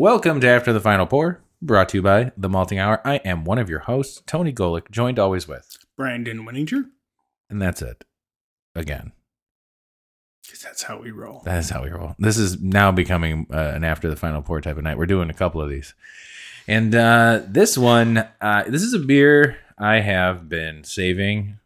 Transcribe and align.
Welcome 0.00 0.40
to 0.40 0.48
After 0.48 0.72
the 0.72 0.80
Final 0.80 1.04
Pour, 1.04 1.42
brought 1.60 1.90
to 1.90 1.98
you 1.98 2.02
by 2.02 2.32
The 2.34 2.48
Malting 2.48 2.78
Hour. 2.78 3.02
I 3.06 3.16
am 3.16 3.44
one 3.44 3.58
of 3.58 3.68
your 3.68 3.80
hosts, 3.80 4.22
Tony 4.24 4.50
Golick, 4.50 4.90
joined 4.90 5.18
always 5.18 5.46
with, 5.46 5.76
Brandon 5.94 6.46
Winninger. 6.46 6.84
and 7.50 7.60
that's 7.60 7.82
it. 7.82 8.06
Again, 8.74 9.12
Because 10.42 10.62
that's 10.62 10.84
how 10.84 10.98
we 11.02 11.10
roll. 11.10 11.42
that 11.44 11.58
is 11.58 11.68
how 11.68 11.82
we 11.84 11.90
roll. 11.90 12.14
This 12.18 12.38
is 12.38 12.62
now 12.62 12.90
becoming 12.90 13.46
uh, 13.52 13.72
an 13.74 13.84
After 13.84 14.08
the 14.08 14.16
Final 14.16 14.40
Pour 14.40 14.62
type 14.62 14.78
of 14.78 14.84
night. 14.84 14.96
We're 14.96 15.04
doing 15.04 15.28
a 15.28 15.34
couple 15.34 15.60
of 15.60 15.68
these. 15.68 15.92
And 16.66 16.94
uh, 16.94 17.42
this 17.46 17.76
one, 17.76 18.26
uh, 18.40 18.64
this 18.68 18.82
is 18.82 18.94
a 18.94 19.00
beer 19.00 19.58
I 19.76 19.96
have 20.00 20.48
been 20.48 20.82
saving, 20.82 21.58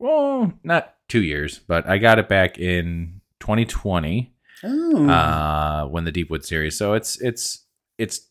well, 0.00 0.54
not 0.64 0.96
two 1.08 1.22
years, 1.22 1.60
but 1.68 1.86
I 1.88 1.98
got 1.98 2.18
it 2.18 2.28
back 2.28 2.58
in 2.58 3.20
2020. 3.38 4.32
Oh. 4.64 5.08
uh, 5.08 5.86
when 5.86 6.04
the 6.04 6.12
Deepwood 6.12 6.44
series. 6.44 6.76
So 6.76 6.92
it's 6.94 7.20
it's 7.20 7.64
it's 7.98 8.26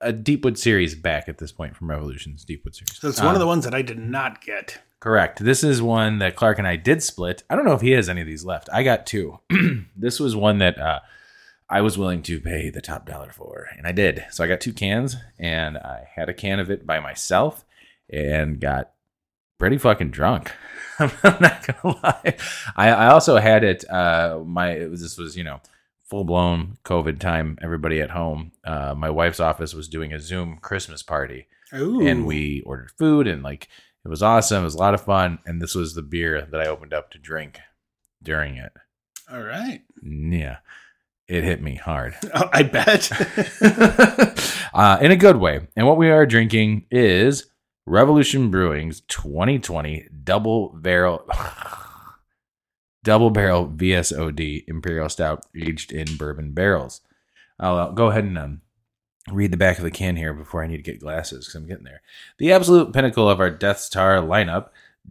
a 0.00 0.12
Deepwood 0.12 0.58
series 0.58 0.94
back 0.94 1.28
at 1.28 1.38
this 1.38 1.52
point 1.52 1.76
from 1.76 1.88
Revolution's 1.90 2.44
Deepwood 2.44 2.74
series. 2.74 2.98
so 3.00 3.08
it's 3.08 3.20
one 3.22 3.34
of 3.34 3.38
the 3.38 3.44
Um, 3.44 3.48
ones 3.50 3.64
that 3.64 3.74
I 3.74 3.82
did 3.82 3.98
not 3.98 4.40
get. 4.44 4.80
correct. 5.00 5.44
This 5.44 5.62
is 5.62 5.80
one 5.80 6.18
that 6.18 6.34
Clark 6.36 6.58
and 6.58 6.66
I 6.66 6.76
did 6.76 7.02
split. 7.02 7.42
I 7.48 7.54
don't 7.56 7.64
know 7.64 7.74
if 7.74 7.80
he 7.82 7.92
has 7.92 8.08
any 8.08 8.20
of 8.20 8.26
these 8.26 8.44
left. 8.44 8.68
I 8.72 8.82
got 8.82 9.06
two. 9.06 9.38
this 9.96 10.18
was 10.18 10.34
one 10.34 10.58
that 10.58 10.78
uh, 10.80 11.00
I 11.70 11.80
was 11.80 11.96
willing 11.96 12.22
to 12.24 12.40
pay 12.40 12.68
the 12.70 12.80
top 12.80 13.06
dollar 13.06 13.30
for, 13.30 13.68
and 13.78 13.86
I 13.86 13.92
did. 13.92 14.24
So 14.30 14.42
I 14.42 14.48
got 14.48 14.60
two 14.60 14.72
cans, 14.72 15.16
and 15.38 15.78
I 15.78 16.08
had 16.14 16.28
a 16.28 16.34
can 16.34 16.58
of 16.60 16.70
it 16.70 16.84
by 16.86 16.98
myself, 17.00 17.64
and 18.10 18.60
got 18.60 18.90
pretty 19.58 19.78
fucking 19.78 20.10
drunk. 20.10 20.50
I'm 21.22 21.40
not 21.40 21.66
gonna 21.66 21.96
lie. 22.02 22.36
I, 22.76 22.88
I 22.90 23.06
also 23.08 23.36
had 23.36 23.64
it. 23.64 23.88
Uh, 23.88 24.40
my 24.44 24.72
it 24.72 24.90
was, 24.90 25.00
this 25.00 25.18
was 25.18 25.36
you 25.36 25.44
know 25.44 25.60
full 26.04 26.24
blown 26.24 26.78
COVID 26.84 27.18
time. 27.18 27.58
Everybody 27.62 28.00
at 28.00 28.10
home. 28.10 28.52
Uh, 28.64 28.94
my 28.96 29.10
wife's 29.10 29.40
office 29.40 29.74
was 29.74 29.88
doing 29.88 30.12
a 30.12 30.20
Zoom 30.20 30.58
Christmas 30.58 31.02
party, 31.02 31.46
Ooh. 31.74 32.06
and 32.06 32.26
we 32.26 32.62
ordered 32.62 32.90
food, 32.92 33.26
and 33.26 33.42
like 33.42 33.68
it 34.04 34.08
was 34.08 34.22
awesome. 34.22 34.62
It 34.62 34.64
was 34.64 34.74
a 34.74 34.78
lot 34.78 34.94
of 34.94 35.02
fun, 35.02 35.38
and 35.46 35.60
this 35.60 35.74
was 35.74 35.94
the 35.94 36.02
beer 36.02 36.46
that 36.50 36.60
I 36.60 36.66
opened 36.66 36.92
up 36.92 37.10
to 37.12 37.18
drink 37.18 37.60
during 38.22 38.56
it. 38.56 38.72
All 39.30 39.42
right. 39.42 39.82
Yeah, 40.02 40.58
it 41.28 41.44
hit 41.44 41.62
me 41.62 41.76
hard. 41.76 42.14
Oh, 42.34 42.48
I 42.52 42.62
bet. 42.62 43.10
uh, 44.74 44.98
in 45.00 45.10
a 45.10 45.16
good 45.16 45.36
way. 45.36 45.60
And 45.76 45.86
what 45.86 45.96
we 45.96 46.10
are 46.10 46.26
drinking 46.26 46.86
is 46.90 47.46
Revolution 47.86 48.50
Brewing's 48.50 49.00
2020 49.02 50.08
double 50.22 50.68
barrel 50.68 51.26
double 53.04 53.30
barrel 53.30 53.68
VSOD 53.68 54.64
Imperial 54.68 55.08
Stout 55.08 55.44
aged 55.56 55.92
in 55.92 56.16
bourbon 56.16 56.52
barrels. 56.52 57.00
I'll 57.58 57.76
uh, 57.76 57.90
go 57.90 58.06
ahead 58.08 58.24
and 58.24 58.38
um, 58.38 58.60
read 59.30 59.50
the 59.50 59.56
back 59.56 59.78
of 59.78 59.84
the 59.84 59.90
can 59.90 60.16
here 60.16 60.32
before 60.32 60.62
I 60.62 60.68
need 60.68 60.76
to 60.76 60.82
get 60.82 61.00
glasses 61.00 61.46
because 61.46 61.56
I'm 61.56 61.66
getting 61.66 61.84
there. 61.84 62.02
The 62.38 62.52
absolute 62.52 62.92
pinnacle 62.92 63.28
of 63.28 63.40
our 63.40 63.50
Deth's 63.50 63.88
Tar 63.88 64.18
lineup, 64.18 64.68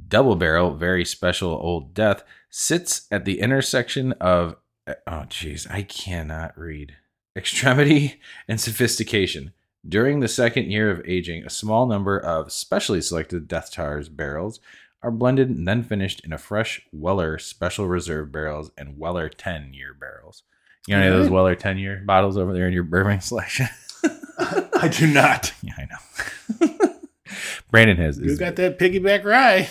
double 0.08 0.36
barrel, 0.36 0.74
very 0.74 1.04
special 1.04 1.52
old 1.52 1.94
Deth, 1.94 2.24
sits 2.50 3.08
at 3.12 3.26
the 3.26 3.40
intersection 3.40 4.14
of 4.14 4.56
oh 4.88 5.26
jeez, 5.28 5.70
I 5.70 5.84
cannot 5.84 6.58
read. 6.58 6.96
Extremity 7.36 8.20
and 8.48 8.60
sophistication. 8.60 9.54
During 9.88 10.20
the 10.20 10.28
second 10.28 10.70
year 10.72 10.92
of 10.92 11.02
aging, 11.06 11.44
a 11.44 11.50
small 11.50 11.88
number 11.88 12.18
of 12.20 12.52
specially 12.52 13.02
selected 13.02 13.48
Deth's 13.48 13.72
Tar 13.72 14.02
barrels 14.12 14.60
are 15.02 15.10
blended 15.12 15.50
and 15.50 15.68
then 15.68 15.82
finished 15.82 16.24
in 16.24 16.32
a 16.32 16.38
fresh 16.38 16.82
Weller 16.92 17.40
Special 17.40 17.88
Reserve 17.88 18.32
barrels 18.32 18.70
and 18.78 19.00
Weller 19.00 19.28
10 19.28 19.74
year 19.74 19.96
barrels. 20.00 20.44
You 20.88 20.96
know 20.96 21.02
any 21.02 21.12
of 21.12 21.20
those 21.20 21.30
Weller 21.32 21.56
10 21.56 21.80
year 21.80 22.04
bottles 22.06 22.38
over 22.38 22.54
there 22.54 22.68
in 22.68 22.74
your 22.74 22.84
bourbon 22.84 23.22
selection? 23.22 23.68
I 24.04 24.88
do 24.88 25.08
not. 25.08 25.52
yeah, 25.64 25.74
I 25.78 25.88
know. 25.90 26.90
Brandon 27.72 27.98
has. 27.98 28.20
You 28.20 28.38
got 28.38 28.56
that 28.58 28.78
piggyback 28.78 29.24
rye. 29.24 29.70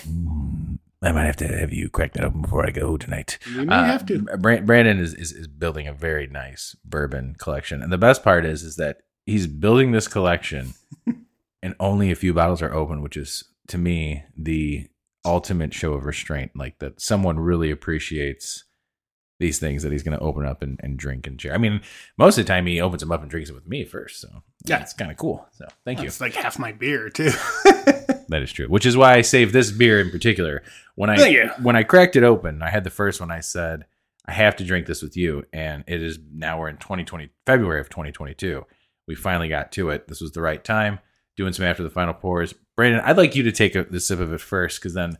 I 1.02 1.12
might 1.12 1.24
have 1.24 1.36
to 1.36 1.46
have 1.48 1.72
you 1.72 1.88
crack 1.88 2.12
that 2.14 2.24
open 2.24 2.42
before 2.42 2.66
I 2.66 2.70
go 2.70 2.96
tonight. 2.96 3.38
You 3.50 3.64
may 3.64 3.74
Uh, 3.74 3.84
have 3.84 4.04
to. 4.06 4.22
Brandon 4.38 4.98
is, 4.98 5.14
is 5.14 5.32
is 5.32 5.46
building 5.46 5.86
a 5.86 5.92
very 5.94 6.26
nice 6.26 6.76
bourbon 6.84 7.36
collection, 7.38 7.82
and 7.82 7.92
the 7.92 7.98
best 7.98 8.22
part 8.22 8.44
is 8.44 8.62
is 8.62 8.76
that 8.76 8.98
he's 9.30 9.46
building 9.46 9.92
this 9.92 10.08
collection, 10.08 10.74
and 11.62 11.74
only 11.80 12.10
a 12.10 12.14
few 12.16 12.34
bottles 12.34 12.62
are 12.62 12.72
open, 12.74 13.02
which 13.02 13.16
is 13.16 13.44
to 13.68 13.78
me 13.78 14.24
the 14.36 14.88
ultimate 15.24 15.72
show 15.74 15.92
of 15.94 16.04
restraint. 16.04 16.52
Like 16.56 16.78
that, 16.80 17.00
someone 17.00 17.38
really 17.38 17.70
appreciates 17.70 18.64
these 19.38 19.58
things 19.58 19.82
that 19.82 19.90
he's 19.92 20.02
going 20.02 20.18
to 20.18 20.22
open 20.22 20.44
up 20.44 20.62
and, 20.62 20.78
and 20.82 20.98
drink 20.98 21.26
and 21.26 21.40
share. 21.40 21.54
I 21.54 21.58
mean, 21.58 21.80
most 22.18 22.36
of 22.36 22.44
the 22.44 22.48
time 22.52 22.66
he 22.66 22.78
opens 22.80 23.00
them 23.00 23.10
up 23.10 23.22
and 23.22 23.30
drinks 23.30 23.48
it 23.48 23.54
with 23.54 23.66
me 23.66 23.84
first, 23.84 24.20
so 24.20 24.28
Yeah. 24.66 24.82
it's 24.82 24.92
kind 24.92 25.10
of 25.10 25.16
cool. 25.16 25.46
So 25.52 25.64
thank 25.86 26.00
you. 26.00 26.06
It's 26.06 26.20
like 26.20 26.34
half 26.34 26.58
my 26.58 26.72
beer, 26.72 27.08
too. 27.08 27.30
That 28.28 28.42
is 28.42 28.52
true. 28.52 28.68
Which 28.68 28.86
is 28.86 28.96
why 28.96 29.14
I 29.14 29.22
saved 29.22 29.52
this 29.52 29.72
beer 29.72 30.00
in 30.00 30.10
particular. 30.12 30.62
When 30.94 31.10
I 31.10 31.48
when 31.62 31.74
I 31.74 31.82
cracked 31.82 32.14
it 32.14 32.22
open, 32.22 32.62
I 32.62 32.70
had 32.70 32.84
the 32.84 32.90
first 32.90 33.18
one. 33.20 33.32
I 33.32 33.40
said, 33.40 33.86
"I 34.24 34.30
have 34.30 34.54
to 34.58 34.64
drink 34.64 34.86
this 34.86 35.02
with 35.02 35.16
you." 35.16 35.46
And 35.52 35.82
it 35.88 36.00
is 36.00 36.16
now 36.32 36.60
we're 36.60 36.68
in 36.68 36.76
2020 36.76 37.30
February 37.44 37.80
of 37.80 37.88
2022. 37.88 38.64
We 39.10 39.16
finally 39.16 39.48
got 39.48 39.72
to 39.72 39.90
it. 39.90 40.06
This 40.06 40.20
was 40.20 40.30
the 40.30 40.40
right 40.40 40.62
time. 40.62 41.00
Doing 41.36 41.52
some 41.52 41.66
after 41.66 41.82
the 41.82 41.90
final 41.90 42.14
pours. 42.14 42.54
Brandon, 42.76 43.00
I'd 43.04 43.16
like 43.16 43.34
you 43.34 43.42
to 43.42 43.50
take 43.50 43.74
a, 43.74 43.82
the 43.82 43.98
sip 43.98 44.20
of 44.20 44.32
it 44.32 44.40
first, 44.40 44.78
because 44.78 44.94
then 44.94 45.18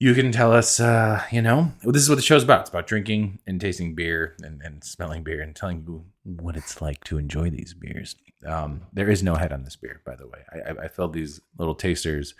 you 0.00 0.14
can 0.14 0.32
tell 0.32 0.54
us. 0.54 0.80
Uh, 0.80 1.22
you 1.30 1.42
know, 1.42 1.72
this 1.82 2.00
is 2.00 2.08
what 2.08 2.14
the 2.14 2.22
show's 2.22 2.44
about. 2.44 2.60
It's 2.60 2.70
about 2.70 2.86
drinking 2.86 3.40
and 3.46 3.60
tasting 3.60 3.94
beer 3.94 4.36
and, 4.42 4.62
and 4.62 4.82
smelling 4.82 5.22
beer 5.22 5.42
and 5.42 5.54
telling 5.54 5.84
you 5.86 6.06
what 6.24 6.56
it's 6.56 6.80
like 6.80 7.04
to 7.04 7.18
enjoy 7.18 7.50
these 7.50 7.74
beers. 7.74 8.16
Um, 8.46 8.86
there 8.90 9.10
is 9.10 9.22
no 9.22 9.34
head 9.34 9.52
on 9.52 9.64
this 9.64 9.76
beer, 9.76 10.00
by 10.06 10.16
the 10.16 10.26
way. 10.26 10.38
I, 10.50 10.70
I, 10.70 10.84
I 10.84 10.88
filled 10.88 11.12
these 11.12 11.42
little 11.58 11.74
tasters 11.74 12.32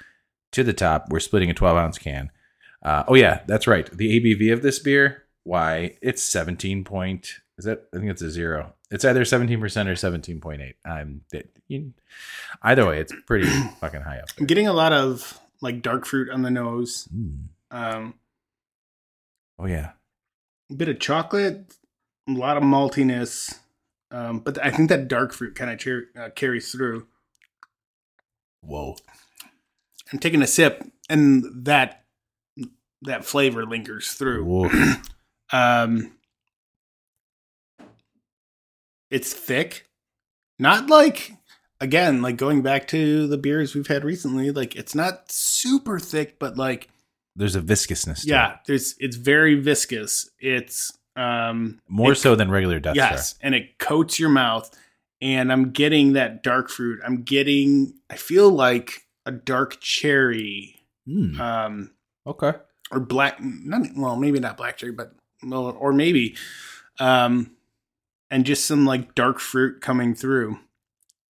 to 0.52 0.64
the 0.64 0.72
top. 0.72 1.08
We're 1.10 1.20
splitting 1.20 1.50
a 1.50 1.54
12 1.54 1.76
ounce 1.76 1.98
can. 1.98 2.30
Uh, 2.82 3.04
oh 3.06 3.16
yeah, 3.16 3.42
that's 3.46 3.66
right. 3.66 3.90
The 3.94 4.18
ABV 4.18 4.50
of 4.50 4.62
this 4.62 4.78
beer, 4.78 5.24
why 5.44 5.98
it's 6.00 6.22
17 6.22 6.84
point. 6.84 7.34
Is 7.58 7.64
that? 7.64 7.88
I 7.92 7.98
think 7.98 8.10
it's 8.10 8.22
a 8.22 8.30
zero. 8.30 8.72
It's 8.90 9.04
either 9.04 9.24
17 9.24 9.60
percent 9.60 9.88
or 9.88 9.94
17.8. 9.94 10.74
I'm 10.84 11.22
it, 11.32 11.50
you, 11.66 11.92
either 12.62 12.86
way. 12.86 13.00
It's 13.00 13.12
pretty 13.26 13.46
fucking 13.80 14.02
high 14.02 14.18
up. 14.18 14.28
I'm 14.38 14.46
getting 14.46 14.68
a 14.68 14.72
lot 14.72 14.92
of 14.92 15.38
like 15.60 15.82
dark 15.82 16.06
fruit 16.06 16.30
on 16.30 16.42
the 16.42 16.50
nose. 16.50 17.08
Mm. 17.14 17.38
Um, 17.70 18.14
Oh 19.60 19.66
yeah, 19.66 19.90
a 20.70 20.74
bit 20.74 20.88
of 20.88 21.00
chocolate, 21.00 21.74
a 22.28 22.32
lot 22.32 22.56
of 22.56 22.62
maltiness. 22.62 23.58
Um, 24.12 24.38
but 24.38 24.56
I 24.64 24.70
think 24.70 24.88
that 24.88 25.08
dark 25.08 25.32
fruit 25.32 25.56
kind 25.56 25.70
of 25.70 25.80
cher- 25.82 26.06
uh, 26.16 26.30
carries 26.30 26.70
through. 26.70 27.06
whoa. 28.60 28.96
I'm 30.12 30.18
taking 30.20 30.40
a 30.42 30.46
sip, 30.46 30.84
and 31.10 31.44
that 31.66 32.04
that 33.02 33.24
flavor 33.24 33.66
lingers 33.66 34.12
through. 34.12 34.44
Whoa. 34.44 34.70
Um, 35.50 36.12
it's 39.10 39.32
thick, 39.32 39.86
not 40.58 40.88
like 40.90 41.32
again, 41.80 42.22
like 42.22 42.36
going 42.36 42.62
back 42.62 42.88
to 42.88 43.26
the 43.26 43.38
beers 43.38 43.74
we've 43.74 43.86
had 43.86 44.04
recently. 44.04 44.50
Like 44.50 44.76
it's 44.76 44.94
not 44.94 45.30
super 45.30 45.98
thick, 45.98 46.38
but 46.38 46.56
like 46.56 46.88
There's 47.36 47.56
a 47.56 47.60
viscousness. 47.60 48.22
To 48.22 48.28
yeah, 48.28 48.52
it. 48.54 48.58
there's 48.66 48.94
it's 48.98 49.16
very 49.16 49.54
viscous. 49.56 50.28
It's 50.40 50.92
um 51.16 51.80
more 51.88 52.12
it- 52.12 52.16
so 52.16 52.34
than 52.34 52.50
regular 52.50 52.80
Death 52.80 52.96
yes, 52.96 53.30
Star. 53.30 53.38
and 53.42 53.54
it 53.54 53.78
coats 53.78 54.18
your 54.20 54.30
mouth. 54.30 54.70
And 55.20 55.50
I'm 55.50 55.72
getting 55.72 56.12
that 56.12 56.44
dark 56.44 56.68
fruit. 56.70 57.00
I'm 57.04 57.22
getting. 57.22 57.94
I 58.08 58.14
feel 58.14 58.50
like 58.50 59.00
a 59.26 59.32
dark 59.32 59.80
cherry. 59.80 60.76
Mm. 61.08 61.40
Um, 61.40 61.90
Okay. 62.24 62.52
or 62.92 63.00
black 63.00 63.38
not 63.42 63.82
well 63.96 64.14
maybe 64.16 64.38
not 64.38 64.56
black 64.58 64.76
cherry 64.76 64.92
but 64.92 65.12
well, 65.42 65.76
or 65.80 65.92
maybe 65.92 66.36
um 67.00 67.50
and 68.30 68.44
just 68.44 68.66
some 68.66 68.84
like 68.86 69.14
dark 69.14 69.38
fruit 69.38 69.80
coming 69.80 70.14
through 70.14 70.58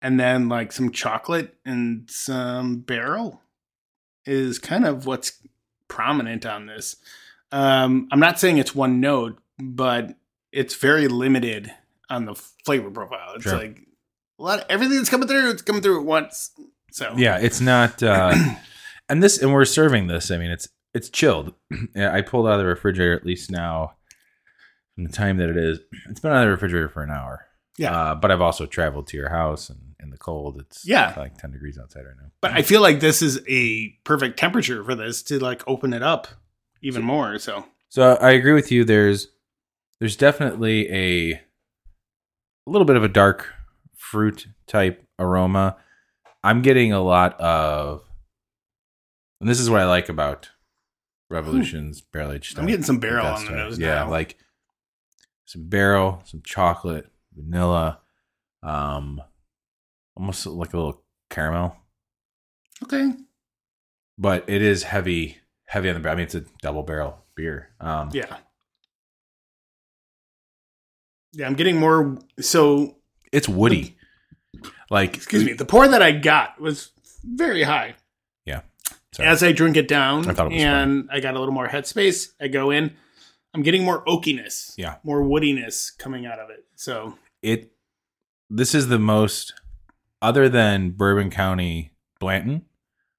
and 0.00 0.18
then 0.18 0.48
like 0.48 0.72
some 0.72 0.90
chocolate 0.90 1.54
and 1.64 2.10
some 2.10 2.76
barrel 2.80 3.40
is 4.26 4.58
kind 4.58 4.84
of 4.86 5.06
what's 5.06 5.40
prominent 5.88 6.46
on 6.46 6.66
this 6.66 6.96
um 7.50 8.08
i'm 8.12 8.20
not 8.20 8.38
saying 8.38 8.58
it's 8.58 8.74
one 8.74 9.00
note 9.00 9.38
but 9.58 10.14
it's 10.52 10.74
very 10.74 11.06
limited 11.08 11.72
on 12.08 12.24
the 12.24 12.34
flavor 12.64 12.90
profile 12.90 13.34
it's 13.34 13.44
Sure. 13.44 13.58
like 13.58 13.80
a 14.38 14.42
lot 14.42 14.60
of 14.60 14.66
everything 14.68 14.96
that's 14.96 15.10
coming 15.10 15.28
through 15.28 15.50
it's 15.50 15.62
coming 15.62 15.82
through 15.82 15.98
at 16.00 16.06
once 16.06 16.50
so 16.90 17.14
Yeah, 17.16 17.38
it's 17.38 17.58
not. 17.62 18.02
Uh, 18.02 18.34
and 19.08 19.22
this, 19.22 19.40
and 19.40 19.50
we're 19.50 19.64
serving 19.64 20.08
this. 20.08 20.30
I 20.30 20.36
mean, 20.36 20.50
it's 20.50 20.68
it's 20.92 21.08
chilled. 21.08 21.54
I 21.96 22.20
pulled 22.20 22.46
out 22.46 22.52
of 22.52 22.58
the 22.58 22.66
refrigerator 22.66 23.14
at 23.16 23.24
least 23.24 23.50
now. 23.50 23.94
The 25.04 25.12
time 25.12 25.36
that 25.38 25.48
it 25.48 25.56
is, 25.56 25.80
it's 26.08 26.20
been 26.20 26.32
out 26.32 26.38
of 26.38 26.46
the 26.46 26.50
refrigerator 26.50 26.88
for 26.88 27.02
an 27.02 27.10
hour. 27.10 27.46
Yeah. 27.78 27.94
Uh, 27.96 28.14
but 28.14 28.30
I've 28.30 28.40
also 28.40 28.66
traveled 28.66 29.06
to 29.08 29.16
your 29.16 29.30
house 29.30 29.70
and 29.70 29.78
in 30.00 30.10
the 30.10 30.18
cold. 30.18 30.58
It's 30.60 30.86
Yeah. 30.86 31.14
like 31.16 31.38
10 31.38 31.52
degrees 31.52 31.78
outside 31.78 32.04
right 32.04 32.16
now. 32.20 32.30
But 32.40 32.52
I 32.52 32.62
feel 32.62 32.80
like 32.82 33.00
this 33.00 33.22
is 33.22 33.40
a 33.48 33.90
perfect 34.04 34.38
temperature 34.38 34.82
for 34.84 34.94
this 34.94 35.22
to 35.24 35.38
like 35.38 35.62
open 35.66 35.92
it 35.92 36.02
up 36.02 36.28
even 36.82 37.02
more. 37.02 37.38
So 37.38 37.64
So 37.88 38.16
I 38.20 38.32
agree 38.32 38.52
with 38.52 38.70
you. 38.72 38.84
There's 38.84 39.28
there's 40.00 40.16
definitely 40.16 40.90
a 40.92 41.32
a 41.34 42.70
little 42.70 42.84
bit 42.84 42.96
of 42.96 43.04
a 43.04 43.08
dark 43.08 43.48
fruit 43.96 44.46
type 44.66 45.04
aroma. 45.18 45.76
I'm 46.44 46.60
getting 46.62 46.92
a 46.92 47.00
lot 47.00 47.40
of, 47.40 48.02
and 49.40 49.48
this 49.48 49.60
is 49.60 49.70
what 49.70 49.80
I 49.80 49.86
like 49.86 50.08
about 50.08 50.50
Revolution's 51.30 52.00
barrel 52.00 52.32
aged. 52.32 52.58
I'm 52.58 52.66
getting 52.66 52.82
some 52.84 52.98
barrel 52.98 53.26
on 53.26 53.44
the 53.44 53.52
nose 53.52 53.78
Yeah, 53.78 53.94
now. 54.04 54.10
like 54.10 54.36
some 55.52 55.64
barrel, 55.68 56.22
some 56.24 56.40
chocolate, 56.42 57.10
vanilla, 57.36 58.00
um, 58.62 59.20
almost 60.16 60.46
like 60.46 60.72
a 60.72 60.76
little 60.78 61.02
caramel. 61.28 61.76
okay, 62.82 63.12
But 64.16 64.44
it 64.48 64.62
is 64.62 64.84
heavy, 64.84 65.38
heavy 65.66 65.90
on 65.90 66.00
the. 66.00 66.08
I 66.08 66.14
mean, 66.14 66.24
it's 66.24 66.34
a 66.34 66.44
double 66.62 66.82
barrel 66.82 67.18
beer. 67.34 67.68
Um, 67.80 68.08
yeah, 68.14 68.34
yeah. 71.32 71.46
I'm 71.46 71.54
getting 71.54 71.76
more. 71.76 72.16
So 72.40 72.96
it's 73.30 73.48
woody. 73.48 73.98
Like 74.90 75.16
excuse 75.16 75.44
me, 75.44 75.52
the 75.52 75.66
pour 75.66 75.86
that 75.86 76.02
I 76.02 76.12
got 76.12 76.58
was 76.60 76.92
very 77.24 77.62
high. 77.62 77.96
Yeah. 78.46 78.62
Sorry. 79.12 79.28
As 79.28 79.42
I 79.42 79.52
drink 79.52 79.76
it 79.76 79.88
down, 79.88 80.26
I 80.26 80.46
it 80.46 80.52
and 80.52 81.10
I 81.12 81.20
got 81.20 81.34
a 81.34 81.38
little 81.38 81.54
more 81.54 81.68
headspace. 81.68 82.32
I 82.40 82.48
go 82.48 82.70
in. 82.70 82.96
I'm 83.54 83.62
getting 83.62 83.84
more 83.84 84.04
oakiness, 84.06 84.72
Yeah. 84.76 84.96
more 85.04 85.22
woodiness 85.22 85.96
coming 85.98 86.24
out 86.26 86.38
of 86.38 86.50
it. 86.50 86.64
So 86.76 87.18
it. 87.42 87.72
This 88.50 88.74
is 88.74 88.88
the 88.88 88.98
most, 88.98 89.54
other 90.20 90.48
than 90.48 90.90
Bourbon 90.90 91.30
County 91.30 91.94
Blanton, 92.20 92.66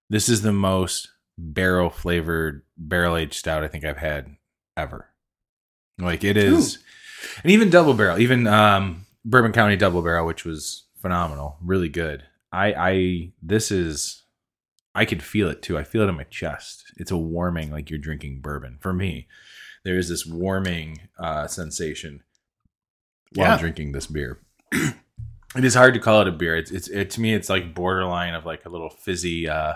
this 0.10 0.30
is 0.30 0.44
the 0.44 0.54
most 0.54 1.10
barrel 1.38 1.90
flavored 1.90 2.62
barrel 2.78 3.18
aged 3.18 3.34
stout 3.34 3.64
I 3.64 3.68
think 3.68 3.84
I've 3.84 3.98
had 3.98 4.36
ever. 4.78 5.10
Like 5.98 6.24
it 6.24 6.38
is, 6.38 6.78
and 7.44 7.52
even 7.52 7.70
double 7.72 7.94
barrel, 7.96 8.20
even 8.20 8.46
um, 8.48 9.06
Bourbon 9.26 9.52
County 9.54 9.76
double 9.76 10.02
barrel, 10.04 10.26
which 10.28 10.46
was 10.46 10.86
phenomenal, 11.02 11.58
really 11.64 11.90
good. 11.90 12.24
I, 12.52 12.74
I, 12.74 13.32
this 13.42 13.72
is, 13.72 14.24
I 14.94 15.06
could 15.06 15.24
feel 15.24 15.50
it 15.50 15.62
too. 15.64 15.78
I 15.80 15.84
feel 15.84 16.04
it 16.04 16.10
in 16.10 16.16
my 16.16 16.24
chest. 16.26 16.84
It's 16.98 17.10
a 17.12 17.18
warming, 17.18 17.72
like 17.72 17.90
you're 17.90 17.98
drinking 18.00 18.42
bourbon. 18.42 18.78
For 18.82 18.94
me, 18.94 19.28
there 19.84 19.98
is 19.98 20.10
this 20.10 20.26
warming 20.26 21.00
uh, 21.20 21.48
sensation 21.48 22.24
while 23.36 23.52
Yeah. 23.52 23.58
drinking 23.60 23.92
this 23.92 24.08
beer. 24.08 24.40
it 24.72 25.64
is 25.64 25.76
hard 25.76 25.94
to 25.94 26.00
call 26.00 26.22
it 26.22 26.28
a 26.28 26.32
beer. 26.32 26.56
It's, 26.56 26.72
it's, 26.72 26.88
it 26.90 27.10
to 27.12 27.22
me, 27.22 27.34
it's 27.34 27.50
like 27.50 27.74
borderline 27.76 28.34
of 28.34 28.46
like 28.46 28.66
a 28.66 28.70
little 28.70 28.90
fizzy 28.90 29.48
uh, 29.50 29.74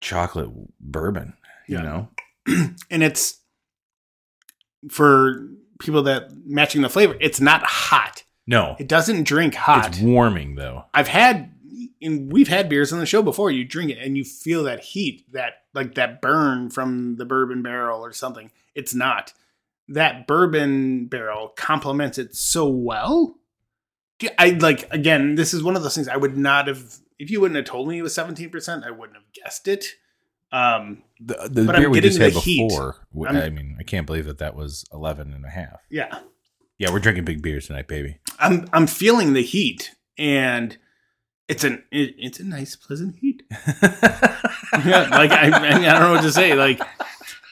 chocolate 0.00 0.50
bourbon. 0.80 1.34
You 1.66 1.76
Yeah. 1.78 1.82
know, 1.82 2.08
and 2.90 3.02
it's 3.02 3.40
for 4.90 5.48
people 5.80 6.02
that 6.04 6.28
matching 6.44 6.82
the 6.82 6.88
flavor. 6.88 7.16
It's 7.20 7.40
not 7.40 7.62
hot. 7.64 8.22
no, 8.46 8.76
It 8.78 8.86
doesn't 8.88 9.24
drink 9.24 9.54
hot. 9.54 9.88
it's 9.88 10.00
warming 10.00 10.54
though. 10.56 10.84
I've 10.92 11.08
had 11.08 11.50
and 12.02 12.30
we've 12.30 12.48
had 12.48 12.68
beers 12.68 12.92
on 12.92 12.98
the 12.98 13.06
show 13.06 13.22
before. 13.22 13.50
You 13.50 13.64
drink 13.64 13.90
it 13.90 13.98
and 13.98 14.16
you 14.16 14.24
feel 14.24 14.64
that 14.64 14.80
heat, 14.80 15.24
that 15.32 15.62
like 15.72 15.94
that 15.94 16.20
burn 16.20 16.68
from 16.70 17.16
the 17.16 17.24
bourbon 17.24 17.62
barrel 17.62 18.04
or 18.04 18.12
something. 18.12 18.50
It's 18.74 18.94
not. 18.94 19.32
That 19.88 20.26
bourbon 20.26 21.06
barrel 21.06 21.48
complements 21.56 22.18
it 22.18 22.34
so 22.34 22.68
well. 22.68 23.36
I 24.38 24.50
like 24.50 24.88
again, 24.92 25.34
this 25.34 25.52
is 25.52 25.62
one 25.62 25.76
of 25.76 25.82
those 25.82 25.94
things 25.94 26.08
I 26.08 26.16
would 26.16 26.36
not 26.38 26.66
have 26.68 26.82
if 27.18 27.30
you 27.30 27.40
wouldn't 27.40 27.56
have 27.56 27.66
told 27.66 27.88
me 27.88 27.98
it 27.98 28.02
was 28.02 28.14
17%, 28.16 28.84
I 28.84 28.90
wouldn't 28.90 29.16
have 29.16 29.32
guessed 29.32 29.68
it. 29.68 29.84
Um 30.52 31.02
The, 31.20 31.48
the 31.50 31.64
But 31.64 31.76
beer 31.76 31.90
we 31.90 32.00
just 32.00 32.18
had 32.18 32.32
before, 32.32 33.06
I'm- 33.26 33.36
I 33.36 33.50
mean, 33.50 33.76
I 33.78 33.82
can't 33.82 34.06
believe 34.06 34.24
that 34.26 34.38
that 34.38 34.54
was 34.56 34.84
11 34.92 35.32
and 35.34 35.44
a 35.44 35.50
half. 35.50 35.80
yeah. 35.90 36.20
Yeah, 36.78 36.90
we're 36.90 36.98
drinking 36.98 37.24
big 37.24 37.40
beers 37.40 37.68
tonight, 37.68 37.86
baby. 37.86 38.18
I'm 38.40 38.66
I'm 38.72 38.86
feeling 38.88 39.32
the 39.32 39.42
heat 39.42 39.92
and 40.18 40.76
it's 41.46 41.62
an 41.62 41.84
it, 41.92 42.14
it's 42.18 42.40
a 42.40 42.44
nice 42.44 42.74
pleasant 42.74 43.16
heat. 43.16 43.42
yeah, 43.50 45.08
like 45.10 45.30
I, 45.30 45.46
I 45.46 45.78
don't 45.80 46.00
know 46.00 46.12
what 46.12 46.22
to 46.22 46.32
say. 46.32 46.54
Like, 46.54 46.80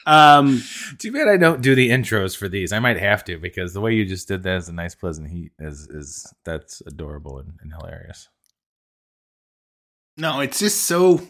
um, 0.05 0.61
Too 0.99 1.11
bad 1.11 1.27
I 1.27 1.37
don't 1.37 1.61
do 1.61 1.75
the 1.75 1.89
intros 1.89 2.35
for 2.35 2.47
these. 2.49 2.71
I 2.73 2.79
might 2.79 2.99
have 2.99 3.23
to 3.25 3.37
because 3.37 3.73
the 3.73 3.81
way 3.81 3.93
you 3.93 4.05
just 4.05 4.27
did 4.27 4.43
that 4.43 4.57
is 4.57 4.69
a 4.69 4.73
nice, 4.73 4.95
pleasant 4.95 5.29
heat. 5.29 5.51
Is 5.59 5.87
is 5.89 6.33
that's 6.43 6.81
adorable 6.85 7.39
and, 7.39 7.53
and 7.61 7.71
hilarious. 7.73 8.29
no, 10.17 10.39
it's 10.41 10.59
just 10.59 10.81
so. 10.83 11.21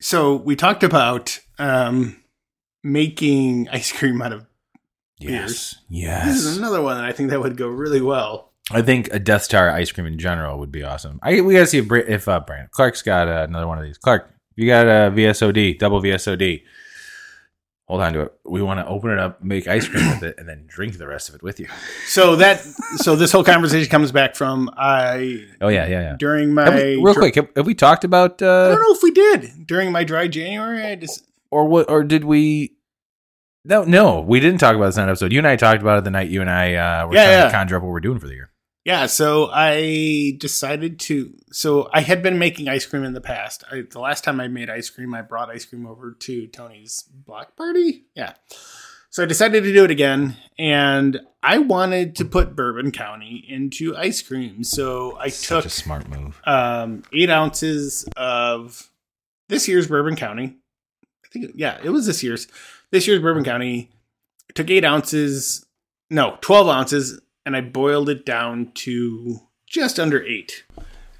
So 0.00 0.36
we 0.36 0.56
talked 0.56 0.82
about 0.84 1.38
um 1.58 2.22
making 2.84 3.68
ice 3.70 3.92
cream 3.92 4.22
out 4.22 4.32
of. 4.32 4.46
Yes, 5.20 5.42
This 5.50 5.76
yes. 5.88 6.28
is 6.36 6.56
another 6.58 6.80
one 6.80 6.96
that 6.96 7.04
I 7.04 7.10
think 7.10 7.30
that 7.30 7.40
would 7.40 7.56
go 7.56 7.66
really 7.66 8.00
well. 8.00 8.52
I 8.70 8.82
think 8.82 9.12
a 9.12 9.18
Deth's 9.18 9.48
Tar 9.48 9.68
ice 9.68 9.90
cream 9.90 10.06
in 10.06 10.16
general 10.18 10.58
would 10.60 10.70
be 10.70 10.84
awesome. 10.84 11.18
I 11.24 11.40
we 11.40 11.54
gotta 11.54 11.66
see 11.66 11.78
if 11.78 11.88
Bra- 11.88 12.02
if 12.06 12.28
uh, 12.28 12.38
Brandon 12.40 12.68
Clark's 12.70 13.02
got 13.02 13.26
uh, 13.26 13.44
another 13.48 13.66
one 13.66 13.78
of 13.78 13.84
these. 13.84 13.98
Clark, 13.98 14.32
you 14.58 14.66
got 14.66 14.86
a 14.86 15.10
VSOD, 15.14 15.78
double 15.78 16.02
VSOD. 16.02 16.64
Hold 17.86 18.02
on 18.02 18.12
to 18.12 18.20
it. 18.22 18.32
We 18.44 18.60
want 18.60 18.80
to 18.80 18.86
open 18.86 19.10
it 19.12 19.18
up, 19.18 19.42
make 19.42 19.66
ice 19.66 19.88
cream 19.88 20.06
with 20.10 20.22
it, 20.22 20.34
and 20.36 20.46
then 20.46 20.64
drink 20.66 20.98
the 20.98 21.06
rest 21.06 21.30
of 21.30 21.34
it 21.36 21.42
with 21.42 21.58
you. 21.58 21.68
So 22.06 22.36
that 22.36 22.60
so 22.96 23.16
this 23.16 23.32
whole 23.32 23.44
conversation 23.44 23.88
comes 23.88 24.12
back 24.12 24.34
from 24.36 24.68
I 24.76 25.46
Oh 25.62 25.68
yeah, 25.68 25.86
yeah, 25.86 26.00
yeah. 26.00 26.16
during 26.18 26.52
my 26.52 26.68
we- 26.74 26.96
real 27.02 27.14
quick, 27.14 27.36
have, 27.36 27.48
have 27.56 27.66
we 27.66 27.74
talked 27.74 28.04
about 28.04 28.42
I 28.42 28.46
uh, 28.46 28.68
don't 28.74 28.82
know 28.82 28.94
if 28.94 29.02
we 29.02 29.10
did 29.10 29.66
during 29.66 29.90
my 29.92 30.04
dry 30.04 30.28
January. 30.28 30.82
I 30.84 30.96
just 30.96 31.24
or 31.50 31.66
what 31.66 31.88
or 31.88 32.04
did 32.04 32.24
we 32.24 32.74
no 33.64 33.84
no 33.84 34.20
we 34.20 34.38
didn't 34.40 34.58
talk 34.60 34.76
about 34.76 34.86
this 34.86 34.96
in 34.98 35.02
that 35.04 35.08
episode 35.10 35.32
you 35.32 35.38
and 35.38 35.46
i 35.48 35.56
talked 35.56 35.80
about 35.82 35.98
it 35.98 36.04
the 36.04 36.10
night 36.10 36.28
you 36.28 36.40
and 36.42 36.48
i 36.50 36.74
uh 36.74 37.06
were 37.06 37.14
Yeah, 37.14 37.24
trying 37.24 37.38
yeah. 37.38 37.44
to 37.46 37.50
conjure 37.50 37.76
up 37.76 37.82
what 37.82 37.88
we're 37.90 38.00
doing 38.00 38.18
for 38.18 38.26
the 38.28 38.34
year 38.34 38.50
Yeah, 38.84 39.06
so 39.06 39.50
I 39.52 40.36
decided 40.38 40.98
to. 41.00 41.34
So 41.52 41.90
I 41.92 42.00
had 42.00 42.22
been 42.22 42.38
making 42.38 42.68
ice 42.68 42.86
cream 42.86 43.04
in 43.04 43.12
the 43.12 43.20
past. 43.20 43.64
I, 43.70 43.82
the 43.82 44.00
last 44.00 44.24
time 44.24 44.40
I 44.40 44.48
made 44.48 44.70
ice 44.70 44.88
cream, 44.88 45.14
I 45.14 45.22
brought 45.22 45.50
ice 45.50 45.64
cream 45.64 45.86
over 45.86 46.12
to 46.12 46.46
Tony's 46.46 47.02
block 47.02 47.56
party. 47.56 48.04
Yeah. 48.14 48.34
So 49.10 49.22
I 49.22 49.26
decided 49.26 49.64
to 49.64 49.72
do 49.72 49.84
it 49.84 49.90
again, 49.90 50.36
and 50.58 51.20
I 51.42 51.58
wanted 51.58 52.16
to 52.16 52.24
put 52.24 52.54
Bourbon 52.54 52.90
County 52.90 53.44
into 53.48 53.96
ice 53.96 54.20
cream. 54.20 54.62
So 54.64 55.16
I 55.18 55.28
such 55.28 55.48
took 55.48 55.64
a 55.64 55.70
smart 55.70 56.08
move 56.08 56.40
um, 56.44 57.02
eight 57.12 57.30
ounces 57.30 58.06
of 58.16 58.90
this 59.48 59.66
year's 59.66 59.86
Bourbon 59.86 60.14
County. 60.14 60.56
I 61.24 61.28
think, 61.30 61.52
yeah, 61.54 61.78
it 61.82 61.90
was 61.90 62.06
this 62.06 62.22
year's. 62.22 62.48
This 62.90 63.06
year's 63.06 63.20
Bourbon 63.20 63.44
County. 63.44 63.90
I 64.48 64.52
took 64.54 64.70
eight 64.70 64.84
ounces, 64.84 65.66
no, 66.10 66.38
12 66.40 66.68
ounces, 66.68 67.20
and 67.48 67.56
I 67.56 67.62
boiled 67.62 68.08
it 68.08 68.24
down 68.24 68.70
to 68.74 69.40
just 69.66 69.98
under 69.98 70.22
eight. 70.24 70.64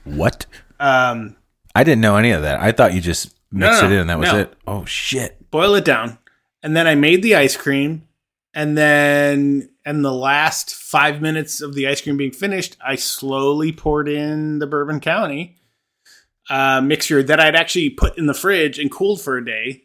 what 0.05 0.47
Um, 0.79 1.37
i 1.75 1.83
didn't 1.83 2.01
know 2.01 2.17
any 2.17 2.31
of 2.31 2.43
that 2.43 2.61
i 2.61 2.73
thought 2.73 2.95
you 2.95 3.01
just 3.01 3.35
mixed 3.51 3.83
no, 3.83 3.89
it 3.89 3.93
in 3.93 3.99
and 3.99 4.11
that 4.11 4.19
was 4.19 4.33
no. 4.33 4.39
it 4.39 4.55
oh 4.67 4.85
shit 4.85 5.39
boil 5.51 5.75
it 5.75 5.85
down. 5.85 6.19
And 6.63 6.77
then 6.77 6.87
I 6.87 6.95
made 6.95 7.23
the 7.23 7.37
ice 7.37 7.57
cream. 7.57 8.07
And 8.55 8.77
then, 8.77 9.71
in 9.85 10.03
the 10.03 10.13
last 10.13 10.75
five 10.75 11.21
minutes 11.21 11.61
of 11.61 11.75
the 11.75 11.87
ice 11.87 12.01
cream 12.01 12.17
being 12.17 12.33
finished, 12.33 12.77
I 12.85 12.97
slowly 12.97 13.73
poured 13.73 14.09
in 14.09 14.59
the 14.59 14.67
Bourbon 14.67 15.01
County 15.01 15.57
uh, 16.51 16.81
mixture 16.81 17.23
that 17.23 17.41
I'd 17.41 17.55
actually 17.55 17.91
put 17.91 18.19
in 18.19 18.27
the 18.27 18.35
fridge 18.35 18.79
and 18.79 18.91
cooled 18.91 19.21
for 19.21 19.37
a 19.37 19.45
day. 19.45 19.85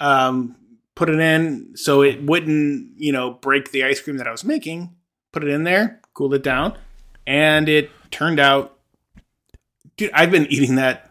Um, 0.00 0.56
put 0.94 1.08
it 1.08 1.20
in 1.20 1.76
so 1.76 2.02
it 2.02 2.22
wouldn't, 2.22 2.94
you 2.96 3.12
know, 3.12 3.30
break 3.30 3.70
the 3.70 3.84
ice 3.84 4.00
cream 4.00 4.18
that 4.18 4.26
I 4.26 4.32
was 4.32 4.44
making. 4.44 4.94
Put 5.32 5.44
it 5.44 5.48
in 5.50 5.64
there, 5.64 6.00
cooled 6.14 6.34
it 6.34 6.42
down, 6.42 6.76
and 7.26 7.68
it 7.68 7.90
turned 8.10 8.38
out. 8.38 8.78
Dude, 9.96 10.10
I've 10.12 10.30
been 10.30 10.46
eating 10.46 10.76
that. 10.76 11.10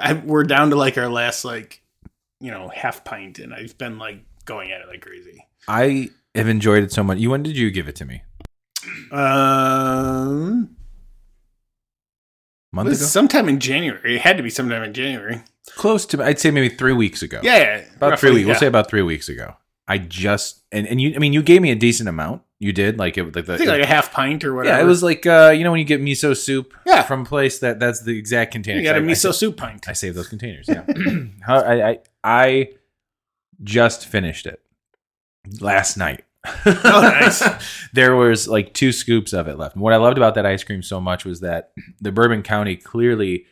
I, 0.00 0.14
we're 0.14 0.44
down 0.44 0.70
to 0.70 0.76
like 0.76 0.96
our 0.98 1.08
last 1.08 1.44
like 1.44 1.82
you 2.40 2.50
know, 2.50 2.68
half 2.68 3.04
pint, 3.04 3.38
and 3.38 3.52
I've 3.54 3.76
been 3.78 3.98
like 3.98 4.20
going 4.44 4.70
at 4.72 4.80
it 4.80 4.88
like 4.88 5.00
crazy. 5.00 5.44
i 5.68 6.08
have 6.34 6.46
enjoyed 6.48 6.84
it 6.84 6.92
so 6.92 7.02
much 7.02 7.18
you 7.18 7.30
when 7.30 7.42
did 7.42 7.56
you 7.56 7.70
give 7.70 7.88
it 7.88 7.96
to 7.96 8.04
me 8.04 8.22
Um, 9.10 10.76
month 12.72 12.88
was 12.88 13.00
ago 13.00 13.06
sometime 13.06 13.48
in 13.48 13.58
January. 13.58 14.16
It 14.16 14.20
had 14.20 14.36
to 14.36 14.42
be 14.42 14.50
sometime 14.50 14.82
in 14.84 14.92
January. 14.94 15.42
close 15.74 16.06
to 16.06 16.22
i'd 16.22 16.38
say 16.38 16.50
maybe 16.52 16.68
three 16.68 16.92
weeks 16.92 17.22
ago 17.22 17.40
Yeah, 17.42 17.56
yeah 17.58 17.84
about 17.96 18.10
roughly, 18.10 18.28
three 18.28 18.34
weeks 18.36 18.46
we'll 18.46 18.54
say 18.56 18.66
about 18.66 18.88
three 18.88 19.02
weeks 19.02 19.28
ago 19.28 19.56
i 19.88 19.98
just 19.98 20.62
and, 20.70 20.86
and 20.86 21.00
you 21.00 21.12
i 21.16 21.18
mean 21.18 21.32
you 21.32 21.42
gave 21.42 21.60
me 21.60 21.70
a 21.72 21.74
decent 21.74 22.08
amount 22.08 22.42
you 22.58 22.72
did 22.72 22.98
like 22.98 23.18
it 23.18 23.34
like 23.36 23.44
the, 23.46 23.54
I 23.54 23.56
think 23.58 23.68
like 23.68 23.82
a 23.82 23.86
half 23.86 24.12
pint 24.12 24.42
or 24.44 24.54
whatever. 24.54 24.76
yeah 24.78 24.82
it 24.82 24.86
was 24.86 25.02
like 25.02 25.26
uh 25.26 25.52
you 25.54 25.62
know 25.64 25.70
when 25.70 25.78
you 25.80 25.84
get 25.84 26.00
miso 26.00 26.34
soup 26.36 26.72
Yeah. 26.86 27.02
from 27.02 27.22
a 27.22 27.24
place 27.24 27.58
that 27.58 27.78
that's 27.78 28.00
the 28.02 28.16
exact 28.18 28.52
container 28.52 28.78
You 28.78 28.84
got 28.84 28.96
a 28.96 28.98
I- 29.00 29.02
I 29.02 29.06
miso 29.06 29.34
soup 29.34 29.56
pint. 29.56 29.88
I 29.88 29.92
saved 29.92 30.16
those 30.16 30.28
containers. 30.28 30.66
Yeah. 30.68 30.84
I, 31.46 31.82
I 31.90 31.98
I 32.24 32.68
just 33.62 34.06
finished 34.06 34.46
it 34.46 34.60
last 35.60 35.96
night. 35.96 36.24
Oh, 36.64 37.00
nice. 37.02 37.42
there 37.92 38.14
was 38.14 38.46
like 38.48 38.72
two 38.72 38.92
scoops 38.92 39.32
of 39.32 39.48
it 39.48 39.58
left. 39.58 39.74
And 39.74 39.82
what 39.82 39.92
I 39.92 39.96
loved 39.96 40.16
about 40.16 40.34
that 40.36 40.46
ice 40.46 40.62
cream 40.64 40.82
so 40.82 41.00
much 41.00 41.24
was 41.24 41.40
that 41.40 41.72
the 42.00 42.12
Bourbon 42.12 42.42
County 42.42 42.76
clearly 42.76 43.46